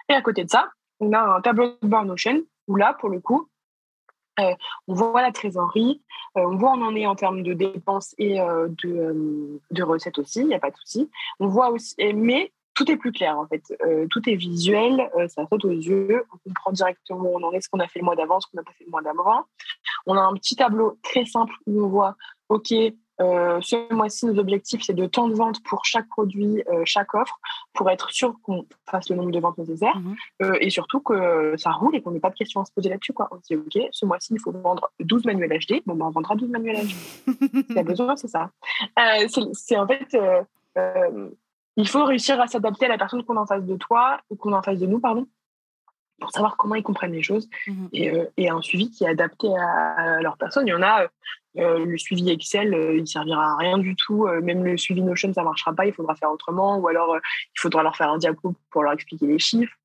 [0.09, 3.09] Et à côté de ça, on a un tableau de bord Notion où là, pour
[3.09, 3.49] le coup,
[4.39, 4.53] euh,
[4.87, 6.01] on voit la trésorerie,
[6.37, 9.83] euh, on voit où on en est en termes de dépenses et euh, de, de,
[9.83, 11.09] recettes aussi, il n'y a pas de souci.
[11.39, 13.63] On voit aussi, mais tout est plus clair en fait.
[14.11, 17.69] tout est visuel, ça saute aux yeux, on comprend directement où on en est, ce
[17.69, 19.45] qu'on a fait le mois d'avant, ce qu'on n'a pas fait le mois d'avant.
[20.05, 22.15] On a un petit tableau très simple où on voit,
[22.49, 22.71] OK,
[23.19, 27.13] euh, ce mois-ci, nos objectifs, c'est de temps de vente pour chaque produit, euh, chaque
[27.15, 27.39] offre,
[27.73, 30.15] pour être sûr qu'on fasse le nombre de ventes nécessaires mhm.
[30.43, 32.89] euh, et surtout que ça roule et qu'on n'ait pas de questions à se poser
[32.89, 33.13] là-dessus.
[33.13, 33.27] Quoi.
[33.31, 35.81] On se dit, OK, ce mois-ci, il faut vendre 12 manuels HD.
[35.85, 36.89] Bon, ben, on vendra 12 manuels HD.
[37.65, 38.51] S'il y a besoin, c'est ça.
[39.53, 40.17] c'est en fait,
[41.75, 44.35] il faut réussir à s'adapter à la personne qu'on a en face de toi ou
[44.35, 45.27] qu'on a en face de nous, pardon
[46.19, 47.89] pour savoir comment ils comprennent les choses mhm.
[47.93, 50.65] et, et, un suivi qui est adapté à, leur personne.
[50.67, 51.07] Il y en a, euh,
[51.55, 54.27] le suivi Excel, euh, il servira à rien du tout.
[54.27, 55.85] Euh, même le suivi Notion, ça marchera pas.
[55.85, 59.27] Il faudra faire autrement, ou alors il faudra leur faire un diapo pour leur expliquer
[59.27, 59.75] les chiffres.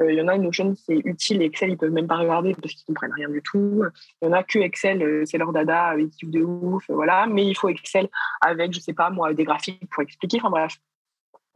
[0.00, 1.42] Il y en a Notion, c'est utile.
[1.42, 3.84] Excel, ils peuvent même pas regarder parce qu'ils comprennent rien du tout.
[4.20, 7.26] Il y en a que Excel, c'est leur dada, ils kiffent de ouf, voilà.
[7.26, 8.08] Mais il faut Excel
[8.40, 10.38] avec, je sais pas moi, des graphiques pour expliquer.
[10.40, 10.76] Enfin bref,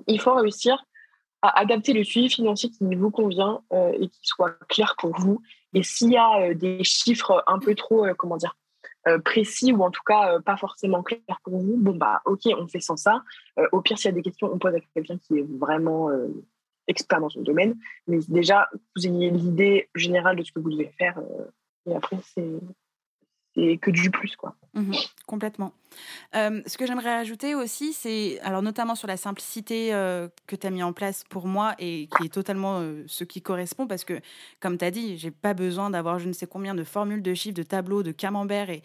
[0.07, 0.83] il faut réussir
[1.42, 5.40] à adapter le suivi financier qui vous convient et qui soit clair pour vous.
[5.75, 8.68] Et s'il y a des chiffres un peu trop, comment dire, euh,
[9.25, 12.66] précis ou en tout cas euh, pas forcément clair pour vous, bon bah ok, on
[12.68, 13.23] fait sans ça.
[13.59, 16.11] Euh, au pire, s'il y a des questions, on pose à quelqu'un qui est vraiment
[16.87, 17.77] expert dans son domaine.
[18.07, 21.18] Mais déjà, vous ayez l'idée générale de ce que vous devez faire.
[21.87, 22.61] et après, c'est
[23.81, 24.37] que du plus.
[24.37, 24.55] quoi.
[24.75, 24.92] Mmh
[25.27, 25.75] complètement.
[26.33, 29.90] ce que j'aimerais ajouter aussi, c'est, alors notamment sur la simplicité
[30.47, 33.87] que tu as mis en place pour moi et qui est totalement ce qui correspond,
[33.87, 34.21] parce que,
[34.59, 37.35] comme tu as dit, j'ai pas besoin d'avoir je ne sais combien de formules, de
[37.35, 38.83] chiffres, de tableaux, de camembert et,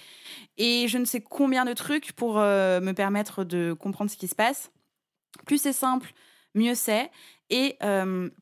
[0.58, 4.36] et je ne sais combien de trucs pour me permettre de comprendre ce qui se
[4.36, 4.70] passe.
[5.46, 6.12] Plus c'est simple,
[6.56, 7.10] mieux c'est.
[7.50, 7.78] Et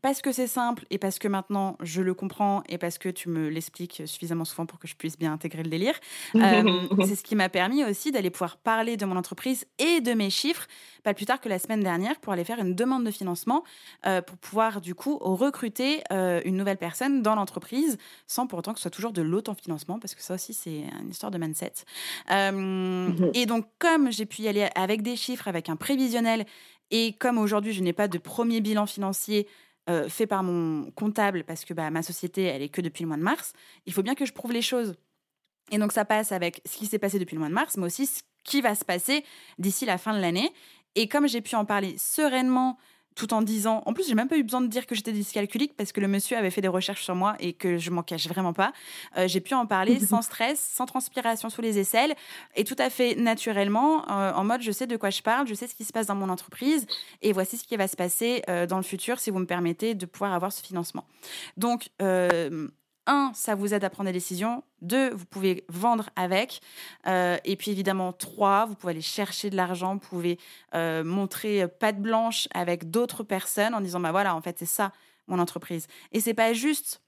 [0.01, 3.27] parce que c'est simple et parce que maintenant je le comprends et parce que tu
[3.27, 5.99] me l'expliques suffisamment souvent pour que je puisse bien intégrer le délire,
[6.33, 10.29] c'est ce qui m'a permis aussi d'aller pouvoir parler de mon entreprise et de mes
[10.29, 10.65] chiffres,
[11.03, 13.65] pas plus tard que la semaine dernière, pour aller faire une demande de financement
[14.03, 16.03] pour pouvoir du coup recruter
[16.45, 17.97] une nouvelle personne dans l'entreprise
[18.27, 21.09] sans pour autant que ce soit toujours de l'autofinancement parce que ça aussi c'est une
[21.09, 21.73] histoire de mindset.
[22.29, 26.45] Mmh et donc comme j'ai pu y aller avec des chiffres, avec un prévisionnel
[26.91, 29.47] et comme aujourd'hui, je n'ai pas de premier bilan financier
[29.89, 33.07] euh, fait par mon comptable, parce que bah, ma société, elle est que depuis le
[33.07, 33.53] mois de mars,
[33.85, 34.95] il faut bien que je prouve les choses.
[35.71, 37.85] Et donc, ça passe avec ce qui s'est passé depuis le mois de mars, mais
[37.85, 39.23] aussi ce qui va se passer
[39.57, 40.51] d'ici la fin de l'année.
[40.95, 42.77] Et comme j'ai pu en parler sereinement
[43.15, 43.83] tout en disant.
[43.85, 46.07] En plus, j'ai même pas eu besoin de dire que j'étais dyscalculique parce que le
[46.07, 48.73] monsieur avait fait des recherches sur moi et que je m'en cache vraiment pas.
[49.17, 52.15] Euh, j'ai pu en parler sans stress, sans transpiration sous les aisselles
[52.55, 55.53] et tout à fait naturellement, euh, en mode je sais de quoi je parle, je
[55.53, 56.85] sais ce qui se passe dans mon entreprise
[57.21, 59.95] et voici ce qui va se passer euh, dans le futur si vous me permettez
[59.95, 61.05] de pouvoir avoir ce financement.
[61.57, 61.89] Donc,
[63.07, 64.63] un, ça vous aide à prendre des décisions.
[64.81, 66.61] Deux, vous pouvez vendre avec.
[67.07, 69.93] Euh, et puis évidemment, trois, vous pouvez aller chercher de l'argent.
[69.93, 70.39] Vous pouvez
[70.75, 74.91] euh, montrer patte blanche avec d'autres personnes en disant bah voilà, en fait, c'est ça
[75.27, 75.87] mon entreprise.
[76.11, 77.01] Et c'est pas juste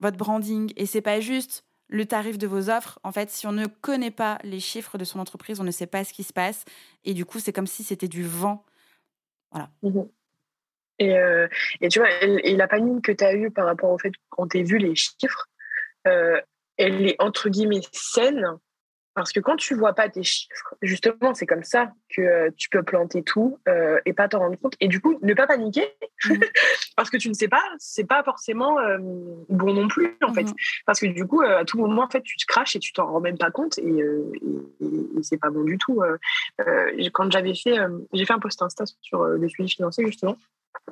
[0.00, 2.98] votre branding et c'est pas juste le tarif de vos offres.
[3.02, 5.86] En fait, si on ne connaît pas les chiffres de son entreprise, on ne sait
[5.86, 6.64] pas ce qui se passe.
[7.04, 8.64] Et du coup, c'est comme si c'était du vent.
[9.50, 9.70] Voilà.
[9.82, 10.02] Mmh
[10.98, 11.48] et, euh,
[11.80, 14.48] et, tu vois, et, la panique que tu as eue par rapport au fait quand
[14.48, 15.46] tu as vu les chiffres,
[16.06, 16.40] euh,
[16.76, 18.46] elle est entre guillemets saine.
[19.14, 22.68] Parce que quand tu vois pas tes chiffres, justement, c'est comme ça que euh, tu
[22.68, 23.60] peux planter tout
[24.06, 24.74] et pas t'en rendre compte.
[24.80, 25.86] Et du coup, ne pas paniquer,
[26.24, 26.34] mmh.
[26.96, 28.74] parce que tu ne sais pas, c'est pas forcément
[29.48, 30.42] bon non plus, en fait.
[30.42, 30.54] Mmh.
[30.84, 33.06] Parce que du coup, à tout moment, en fait, tu te craches et tu t'en
[33.06, 34.00] rends même pas compte et,
[34.80, 36.02] et, c'est pas bon du tout.
[37.12, 37.76] quand j'avais fait,
[38.12, 40.36] j'ai fait un post Insta sur des suivis financiers, justement.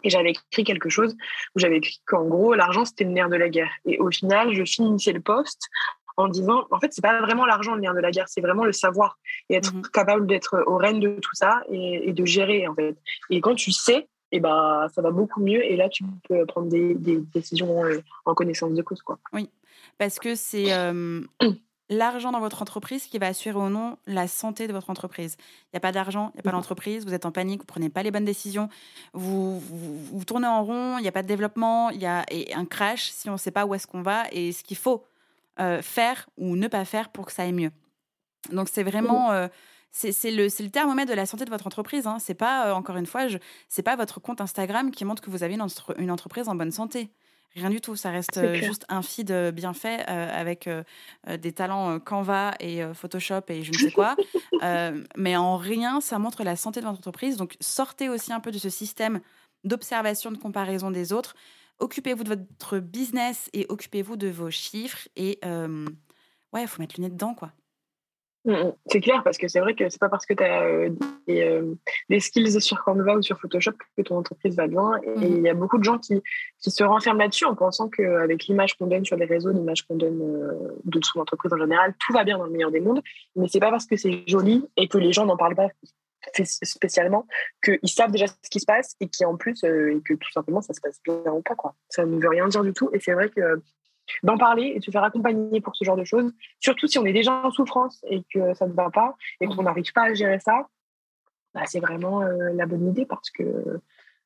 [0.02, 1.16] Et j'avais écrit quelque chose
[1.54, 3.70] où j'avais écrit qu'en gros, l'argent, c'était le nerf de la guerre.
[3.84, 5.68] Et au final, je finissais le poste
[6.16, 8.64] en disant, en fait, c'est pas vraiment l'argent le nerf de la guerre, c'est vraiment
[8.64, 12.66] le savoir et être mmh capable d'être au règne de tout ça et, de gérer,
[12.68, 12.96] en fait.
[13.30, 16.46] Et quand tu sais, et eh ben, ça va beaucoup mieux et là, tu peux
[16.46, 16.94] prendre des,
[17.34, 19.18] décisions euh, en connaissance de cause, quoi.
[19.32, 19.50] Oui,
[19.98, 20.72] parce que c'est...
[20.72, 21.20] Euh,
[21.92, 25.36] l'argent dans votre entreprise qui va assurer ou non la santé de votre entreprise.
[25.38, 27.66] Il n'y a pas d'argent, il n'y a pas d'entreprise, vous êtes en panique, vous
[27.66, 28.68] prenez pas les bonnes décisions,
[29.12, 32.24] vous, vous, tournez en rond, il n'y a pas de développement, il y a
[32.54, 35.04] un crash si on ne sait pas où est-ce qu'on va et ce qu'il faut
[35.60, 37.72] euh, faire ou ne pas faire pour que ça aille mieux.
[38.50, 39.30] Donc c'est vraiment...
[39.32, 39.48] Euh,
[39.94, 42.06] c'est le, le, thermomètre de la santé de votre entreprise.
[42.06, 42.16] Hein.
[42.18, 45.28] C'est pas, euh, encore une fois, ce n'est pas votre compte Instagram qui montre que
[45.28, 45.66] vous avez une,
[45.98, 47.10] une entreprise en bonne santé.
[47.54, 50.68] Rien du tout, ça reste euh, juste un feed euh, bien fait euh, avec
[51.28, 54.16] des talents Canva et Photoshop et je ne sais quoi.
[55.16, 57.36] mais en rien, ça montre la santé de votre entreprise.
[57.36, 59.20] Donc sortez aussi un peu de ce système
[59.64, 61.34] d'observation, de comparaison des autres.
[61.78, 65.08] Occupez-vous de votre business et occupez-vous de vos chiffres.
[65.16, 67.52] Et ouais, il faut mettre le nez dedans, quoi.
[68.44, 68.72] Mm, mm.
[68.86, 70.90] C'est clair, parce que c'est vrai que c'est pas parce que tu as euh,
[71.28, 71.74] euh,
[72.08, 74.92] des, skills sur Canva ou sur Photoshop que ton entreprise va bien.
[75.04, 75.22] Et mm.
[75.22, 76.20] il y a beaucoup de gens qui,
[76.60, 79.96] qui se renferment là-dessus en pensant qu'avec l'image qu'on donne sur les réseaux, l'image qu'on
[79.96, 83.02] donne euh, de son entreprise en général, tout va bien dans le meilleur des mondes.
[83.36, 85.68] Mais c'est pas parce que c'est joli et que les gens n'en parlent pas
[86.64, 87.26] spécialement
[87.64, 90.62] qu'ils savent déjà ce qui se passe et qui en plus et que tout simplement
[90.62, 93.00] ça se passe bien ou pas quoi ça ne veut rien dire du tout et
[93.00, 93.60] c'est vrai que
[94.22, 96.32] d'en parler et de se faire accompagner pour ce genre de choses.
[96.60, 99.62] Surtout si on est déjà en souffrance et que ça ne va pas et qu'on
[99.62, 100.66] n'arrive pas à gérer ça,
[101.54, 103.80] bah, c'est vraiment euh, la bonne idée parce que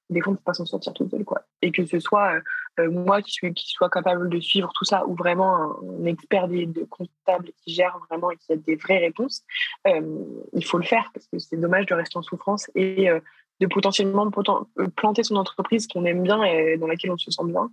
[0.09, 1.25] des fois, on ne peut pas s'en sortir tout seul.
[1.25, 1.43] Quoi.
[1.63, 2.41] Et que ce soit euh,
[2.79, 6.67] euh, moi qui, suis, soit capable de suivre tout ça ou vraiment un, expert des,
[6.67, 9.43] de comptable qui gère vraiment et qui a des vraies réponses,
[9.85, 13.09] il faut le faire parce que c'est dommage de rester en souffrance et
[13.61, 14.31] de potentiellement
[14.95, 17.71] planter son entreprise qu'on aime bien et dans laquelle on se sent bien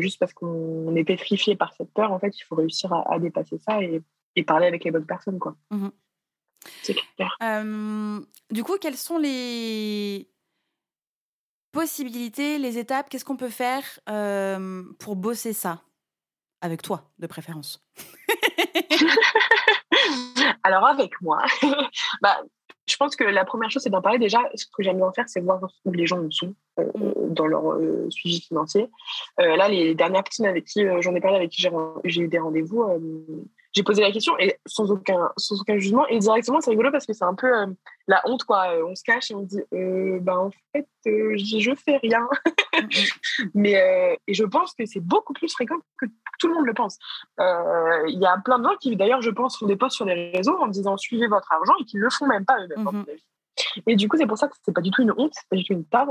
[0.00, 3.58] juste parce qu'on est pétrifié par cette peur, en fait, il faut réussir à, dépasser
[3.58, 4.02] ça et,
[4.44, 5.56] parler avec les bonnes personnes, quoi.
[5.70, 5.88] Mmh.
[6.82, 7.36] C'est clair.
[8.50, 10.28] du coup, quelles sont les
[11.72, 13.08] possibilités, les étapes?
[13.08, 13.84] Qu'est-ce qu'on peut faire
[14.98, 15.82] pour bosser ça?
[16.60, 17.84] Avec toi, de préférence.
[20.62, 21.42] Alors avec moi,
[22.22, 22.40] bah,
[22.88, 24.18] je pense que la première chose, c'est d'en parler.
[24.18, 27.34] Déjà, ce que j'aime bien faire, c'est voir où les gens en sont euh, mm.
[27.34, 28.88] dans leur euh, suivi financier.
[29.40, 31.62] Euh, là, les dernières personnes avec qui j'en ai parlé, avec qui
[32.04, 32.84] j'ai eu des rendez-vous,
[33.72, 36.06] j'ai posé la question et sans aucun, sans aucun jugement.
[36.08, 37.50] Et directement, c'est rigolo parce que c'est un peu
[38.06, 38.66] la honte, quoi.
[38.86, 42.28] On se cache et on dit, ben, en fait, je fais rien.
[43.54, 46.06] Mais et je pense que c'est beaucoup plus fréquent que
[46.38, 46.98] tout le monde le pense.
[47.38, 50.30] Il y a plein de gens qui, d'ailleurs, je pense, font des posts sur les
[50.32, 52.84] réseaux en disant suivez votre argent et qui ne le font même pas eux-mêmes.
[52.84, 53.82] Mm-hmm.
[53.86, 55.56] Et du coup, c'est pour ça que c'est pas du tout une honte, c'est pas
[55.56, 56.08] du tout une tare.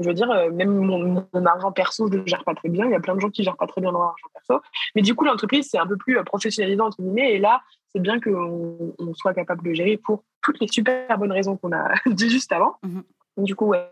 [0.00, 2.86] Je veux dire, même mon, argent perso, je le gère pas très bien.
[2.86, 4.62] Il y a plein de gens qui gèrent pas très bien leur argent perso.
[4.94, 7.34] Mais du coup, l'entreprise, c'est un peu plus professionnalisant, entre guillemets.
[7.34, 7.60] Et là,
[7.92, 11.72] c'est bien qu'on on soit capable de gérer pour toutes les super bonnes raisons qu'on
[11.72, 12.76] a dit juste avant.
[12.82, 13.00] Mmh
[13.36, 13.90] du coup, ouais.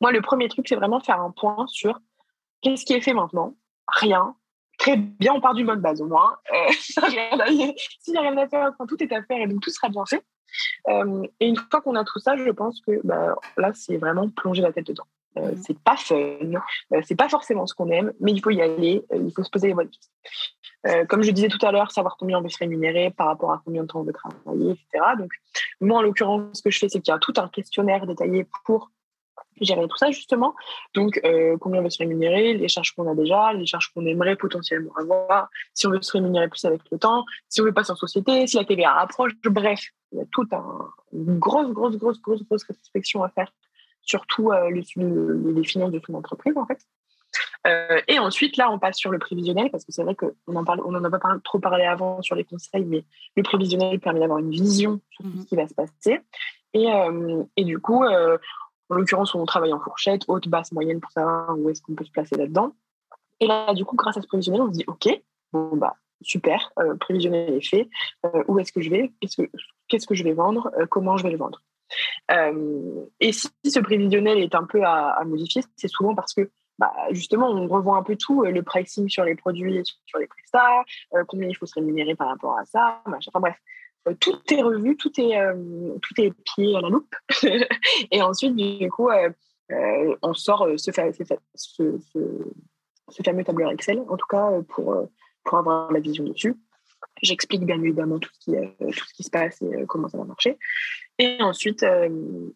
[0.00, 2.00] moi, le premier truc, c'est vraiment faire un point sur
[2.62, 3.54] qu'est-ce qui est fait maintenant
[3.88, 4.34] Rien.
[4.78, 6.36] Très bien, on part du mode base au moins.
[6.52, 9.88] Euh, S'il n'y a rien à faire, tout est à faire et donc tout sera
[9.88, 10.22] bien fait.
[10.88, 14.28] Euh, et une fois qu'on a tout ça, je pense que bah, là, c'est vraiment
[14.28, 15.06] plonger la tête dedans.
[15.38, 15.62] Euh, mmh.
[15.66, 19.04] C'est pas fun, euh, c'est pas forcément ce qu'on aime, mais il faut y aller,
[19.12, 21.06] il faut se poser les bonnes questions.
[21.08, 23.62] comme je disais tout à l'heure, savoir combien on veut se rémunérer par rapport à
[23.64, 25.04] combien de temps on veut travailler, etc.
[25.18, 25.30] Donc,
[25.80, 28.46] moi, en l'occurrence, ce que je fais, c'est qu'il y a tout un questionnaire détaillé
[28.64, 28.90] pour
[29.60, 30.54] gérer tout ça justement.
[30.94, 34.04] Donc, euh, combien on veut se rémunérer, les charges qu'on a déjà, les charges qu'on
[34.06, 37.72] aimerait potentiellement avoir, si on veut se rémunérer plus avec le temps, si on veut
[37.72, 39.32] passer en société, si la TVA approche.
[39.44, 39.80] Bref,
[40.12, 43.50] il y a toute un, une grosse, grosse, grosse, grosse, grosse rétrospection à faire
[44.06, 46.78] surtout euh, le, les finances de son entreprise en fait.
[47.66, 50.64] Euh, et ensuite, là, on passe sur le prévisionnel, parce que c'est vrai qu'on en
[50.64, 53.04] parle, on en a pas trop parlé avant sur les conseils, mais
[53.36, 56.20] le prévisionnel permet d'avoir une vision sur ce mmh qui va se passer.
[56.72, 56.86] Et,
[57.56, 61.68] et du coup, en l'occurrence, on travaille en fourchette, haute, basse, moyenne, pour savoir où
[61.68, 62.72] est-ce qu'on peut se placer là-dedans.
[63.40, 65.08] Et là, du coup, grâce à ce prévisionnel, on se dit, OK,
[65.52, 67.88] bon, bah, super, euh, prévisionnel est fait,
[68.24, 71.30] euh, où est-ce que je vais, qu'est-ce que, je vais vendre, euh, comment je vais
[71.30, 71.62] le vendre?
[72.28, 77.50] Et si ce prévisionnel est un peu à, modifier, c'est souvent parce que bah, justement,
[77.50, 80.84] on revoit un peu tout, le pricing sur les produits, sur les prestats,
[81.26, 83.56] combien il faut se rémunérer par rapport à ça, enfin bref,
[84.08, 86.32] euh, tout est revu, tout est, euh, tout est
[86.76, 87.14] à la loupe.
[88.10, 89.30] et ensuite, du coup, euh,
[90.22, 91.12] on sort ce, fameux
[93.44, 95.08] tableur Excel, en tout cas pour,
[95.44, 96.56] pour avoir la vision dessus.
[97.22, 100.58] J'explique bien évidemment tout ce, tout ce qui se passe et comment ça va marcher.
[101.18, 102.08] Et ensuite, euh,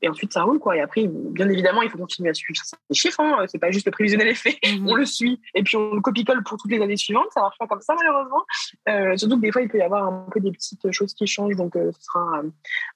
[0.03, 0.77] et ensuite, ça roule, quoi.
[0.77, 3.21] Et après, bien évidemment, il faut continuer à suivre ces chiffres.
[3.21, 3.47] Hein.
[3.49, 4.89] C'est pas juste le prévisionnel fait, mhm.
[4.89, 7.29] on le suit et puis on le copie-colle pour toutes les années suivantes.
[7.33, 8.45] Ça marche pas comme ça, malheureusement.
[8.89, 11.27] Euh, surtout que des fois, il peut y avoir un peu des petites choses qui
[11.27, 12.43] changent, donc euh, ce sera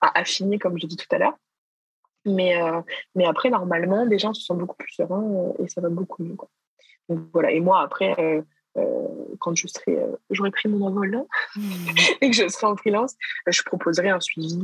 [0.03, 1.35] à affiner, comme je dis tout à l'heure.
[2.27, 2.55] Mais,
[3.15, 6.37] mais après, normalement, des gens se sentent beaucoup plus sereins et ça va beaucoup mieux,
[6.37, 6.49] quoi.
[7.09, 7.51] Donc voilà.
[7.51, 8.43] Et moi, après, euh,
[9.39, 11.25] quand je serai, euh, j'aurai pris mon envol
[11.57, 11.61] mmh.
[12.21, 13.15] et que je serai en freelance,
[13.49, 14.59] euh, je proposerai un suivi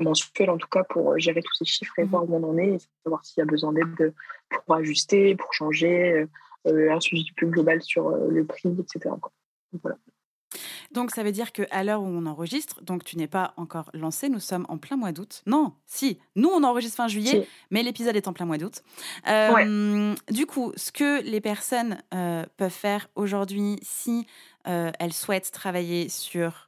[0.00, 2.08] mensuel en tout cas pour gérer tous ces chiffres et mmh.
[2.08, 4.14] voir où on en est et savoir s'il y a besoin d'aide
[4.48, 6.26] pour ajuster, pour changer,
[6.64, 9.14] un suivi plus global sur le prix, etc.
[9.82, 9.96] voilà.
[10.92, 14.28] Donc ça veut dire qu'à l'heure où on enregistre, donc tu n'es pas encore lancé,
[14.28, 15.42] nous sommes en plein mois d'août.
[15.46, 18.82] Non, si, nous on enregistre fin juillet, mais l'épisode est en plein mois d'août.
[19.26, 24.26] Euh, du coup, ce que les personnes euh, peuvent faire aujourd'hui si
[24.66, 26.66] euh, elles souhaitent travailler sur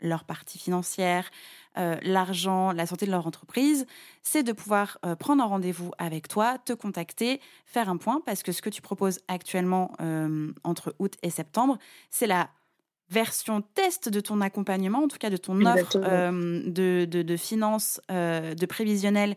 [0.00, 1.30] leur partie financière,
[1.76, 3.86] l'argent, la santé de leur entreprise,
[4.24, 8.50] c'est de pouvoir prendre un rendez-vous avec toi, te contacter, faire un point, parce que
[8.50, 9.92] ce que tu proposes actuellement
[10.64, 11.78] entre août et septembre,
[12.10, 12.50] c'est la
[13.10, 18.00] version test de ton accompagnement, en tout cas de ton offre euh, de, de, finances,
[18.10, 19.36] euh, de prévisionnel.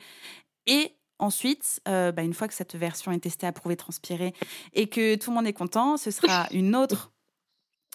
[0.65, 4.34] Et ensuite, euh, bah, une fois que cette version est testée, approuvée, transpirée,
[4.74, 7.11] et que tout le monde est content, ce sera une autre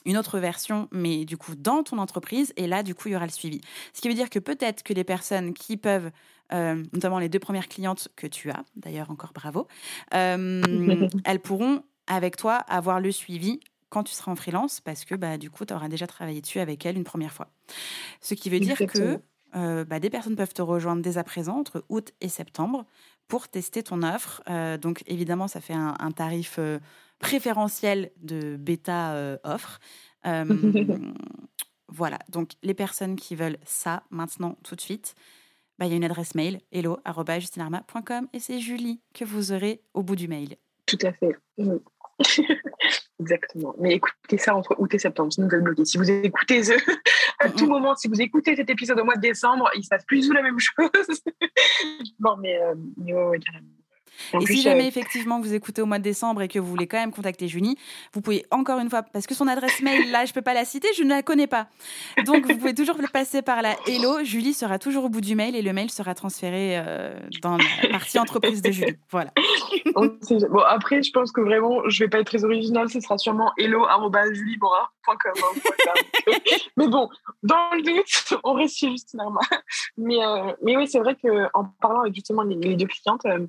[0.05, 3.17] une autre version, mais du coup dans ton entreprise, et là, du coup, il y
[3.17, 3.61] aura le suivi.
[3.93, 6.11] Ce qui veut dire que peut-être que les personnes qui peuvent,
[6.51, 9.69] notamment les deux premières clientes que tu as, d'ailleurs encore bravo,
[10.11, 13.61] elles pourront avec toi avoir le suivi
[13.93, 16.61] quand tu seras en freelance parce que bah, du coup, tu auras déjà travaillé dessus
[16.61, 17.49] avec elle une première fois.
[18.23, 19.21] Ce qui veut dire que
[19.55, 22.87] euh, bah, des personnes peuvent te rejoindre dès à présent, entre août et septembre,
[23.29, 24.43] pour tester ton offre.
[24.49, 26.79] Euh, donc évidemment, ça fait un, tarif euh,
[27.19, 29.79] préférentiel de bêta offre.
[31.89, 35.15] voilà, donc les personnes qui veulent ça maintenant, tout de suite,
[35.79, 40.03] bah, il y a une adresse mail hello.justinarma.com et c'est Julie que vous aurez au
[40.03, 40.57] bout du mail.
[40.87, 41.37] Tout à fait.
[43.23, 43.75] Exactement.
[43.79, 45.85] Mais écoutez ça entre août et septembre, sinon vous allez bloquer.
[45.85, 46.63] Si vous écoutez
[47.39, 50.05] à tout moment, si vous écoutez cet épisode au mois de décembre, il se passe
[50.05, 51.23] plus ou la même chose.
[52.19, 53.69] bon, mais, euh, mais ouais, carrément
[54.41, 56.99] et si jamais effectivement vous écoutez au mois de décembre et que vous voulez quand
[56.99, 57.77] même contacter Julie,
[58.13, 60.65] vous pouvez encore une fois, parce que son adresse mail, là, je peux pas la
[60.65, 61.69] citer, je ne la connais pas.
[62.27, 64.23] Donc vous pouvez toujours passer par la Hello.
[64.23, 67.89] Julie sera toujours au bout du mail et le mail sera transféré euh, dans la
[67.91, 68.97] partie entreprise de Julie.
[69.11, 69.33] Voilà.
[69.95, 73.53] bon, après, je pense que vraiment, je vais pas être très originale, ce sera sûrement
[73.59, 75.33] hello.juliebora.com.
[75.37, 76.33] Hein,
[76.77, 77.09] mais bon,
[77.43, 79.41] dans le doute, on reste chez Justine Arma.
[79.97, 83.47] Mais, euh, mais oui, c'est vrai qu'en parlant avec justement les, deux clientes, euh,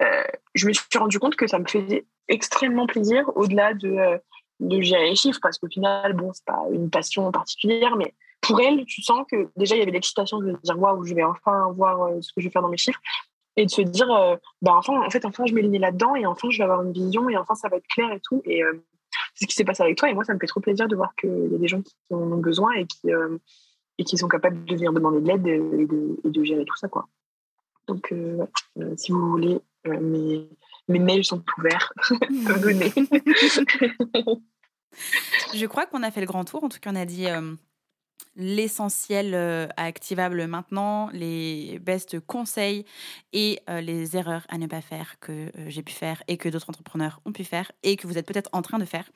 [0.00, 0.22] euh,
[0.54, 4.18] je me suis rendu compte que ça me faisait extrêmement plaisir au-delà de, euh,
[4.60, 8.60] de gérer les chiffres, parce qu'au final, bon, c'est pas une passion particulière, mais pour
[8.60, 11.70] elle, tu sens que déjà, il y avait l'excitation de dire waouh, je vais enfin
[11.72, 13.00] voir euh, ce que je vais faire dans mes chiffres.
[13.56, 14.06] Et de se dire,
[14.62, 17.28] bah, enfin, en fait, enfin, je nez là-dedans et enfin, je vais avoir une vision
[17.28, 18.40] et enfin, ça va être clair et tout.
[18.46, 18.62] Et
[19.34, 20.08] c'est ce qui s'est passé avec toi.
[20.08, 21.94] Et moi, ça me fait trop plaisir de voir qu'il y a des gens qui
[22.10, 23.10] en ont besoin et qui,
[23.98, 26.76] et qui sont capables de venir demander de l'aide et de, et de, gérer tout
[26.76, 26.88] ça.
[26.88, 27.08] Quoi.
[27.88, 28.14] Donc,
[28.96, 30.48] si vous voulez, mes,
[30.88, 31.92] mes mails sont ouverts.
[32.30, 32.92] Venez.
[35.54, 36.64] Je crois qu'on a fait le grand tour.
[36.64, 37.54] En tout cas, on a dit euh,
[38.34, 42.84] l'essentiel euh, activable maintenant, les best conseils
[43.32, 46.68] et euh, les erreurs à ne pas faire que j'ai pu faire et que d'autres
[46.68, 49.08] entrepreneurs ont pu faire et que vous êtes peut-être en train de faire.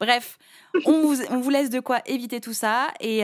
[0.00, 0.38] Bref,
[0.84, 2.88] on vous, on vous laisse de quoi éviter tout ça.
[3.00, 3.20] Et,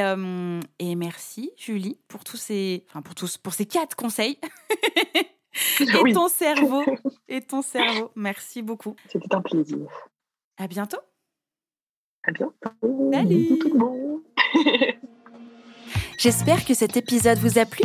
[0.79, 4.39] et merci, Julie, pour tous ces, enfin pour tous, pour ces quatre conseils.
[5.81, 6.85] et ton cerveau,
[7.29, 8.11] et ton cerveau.
[8.15, 8.95] Merci beaucoup.
[9.09, 9.79] C'était un plaisir.
[10.57, 10.99] À bientôt.
[12.25, 12.55] À bientôt.
[13.13, 13.59] Salut.
[16.19, 17.85] J'espère que cet épisode vous a plu.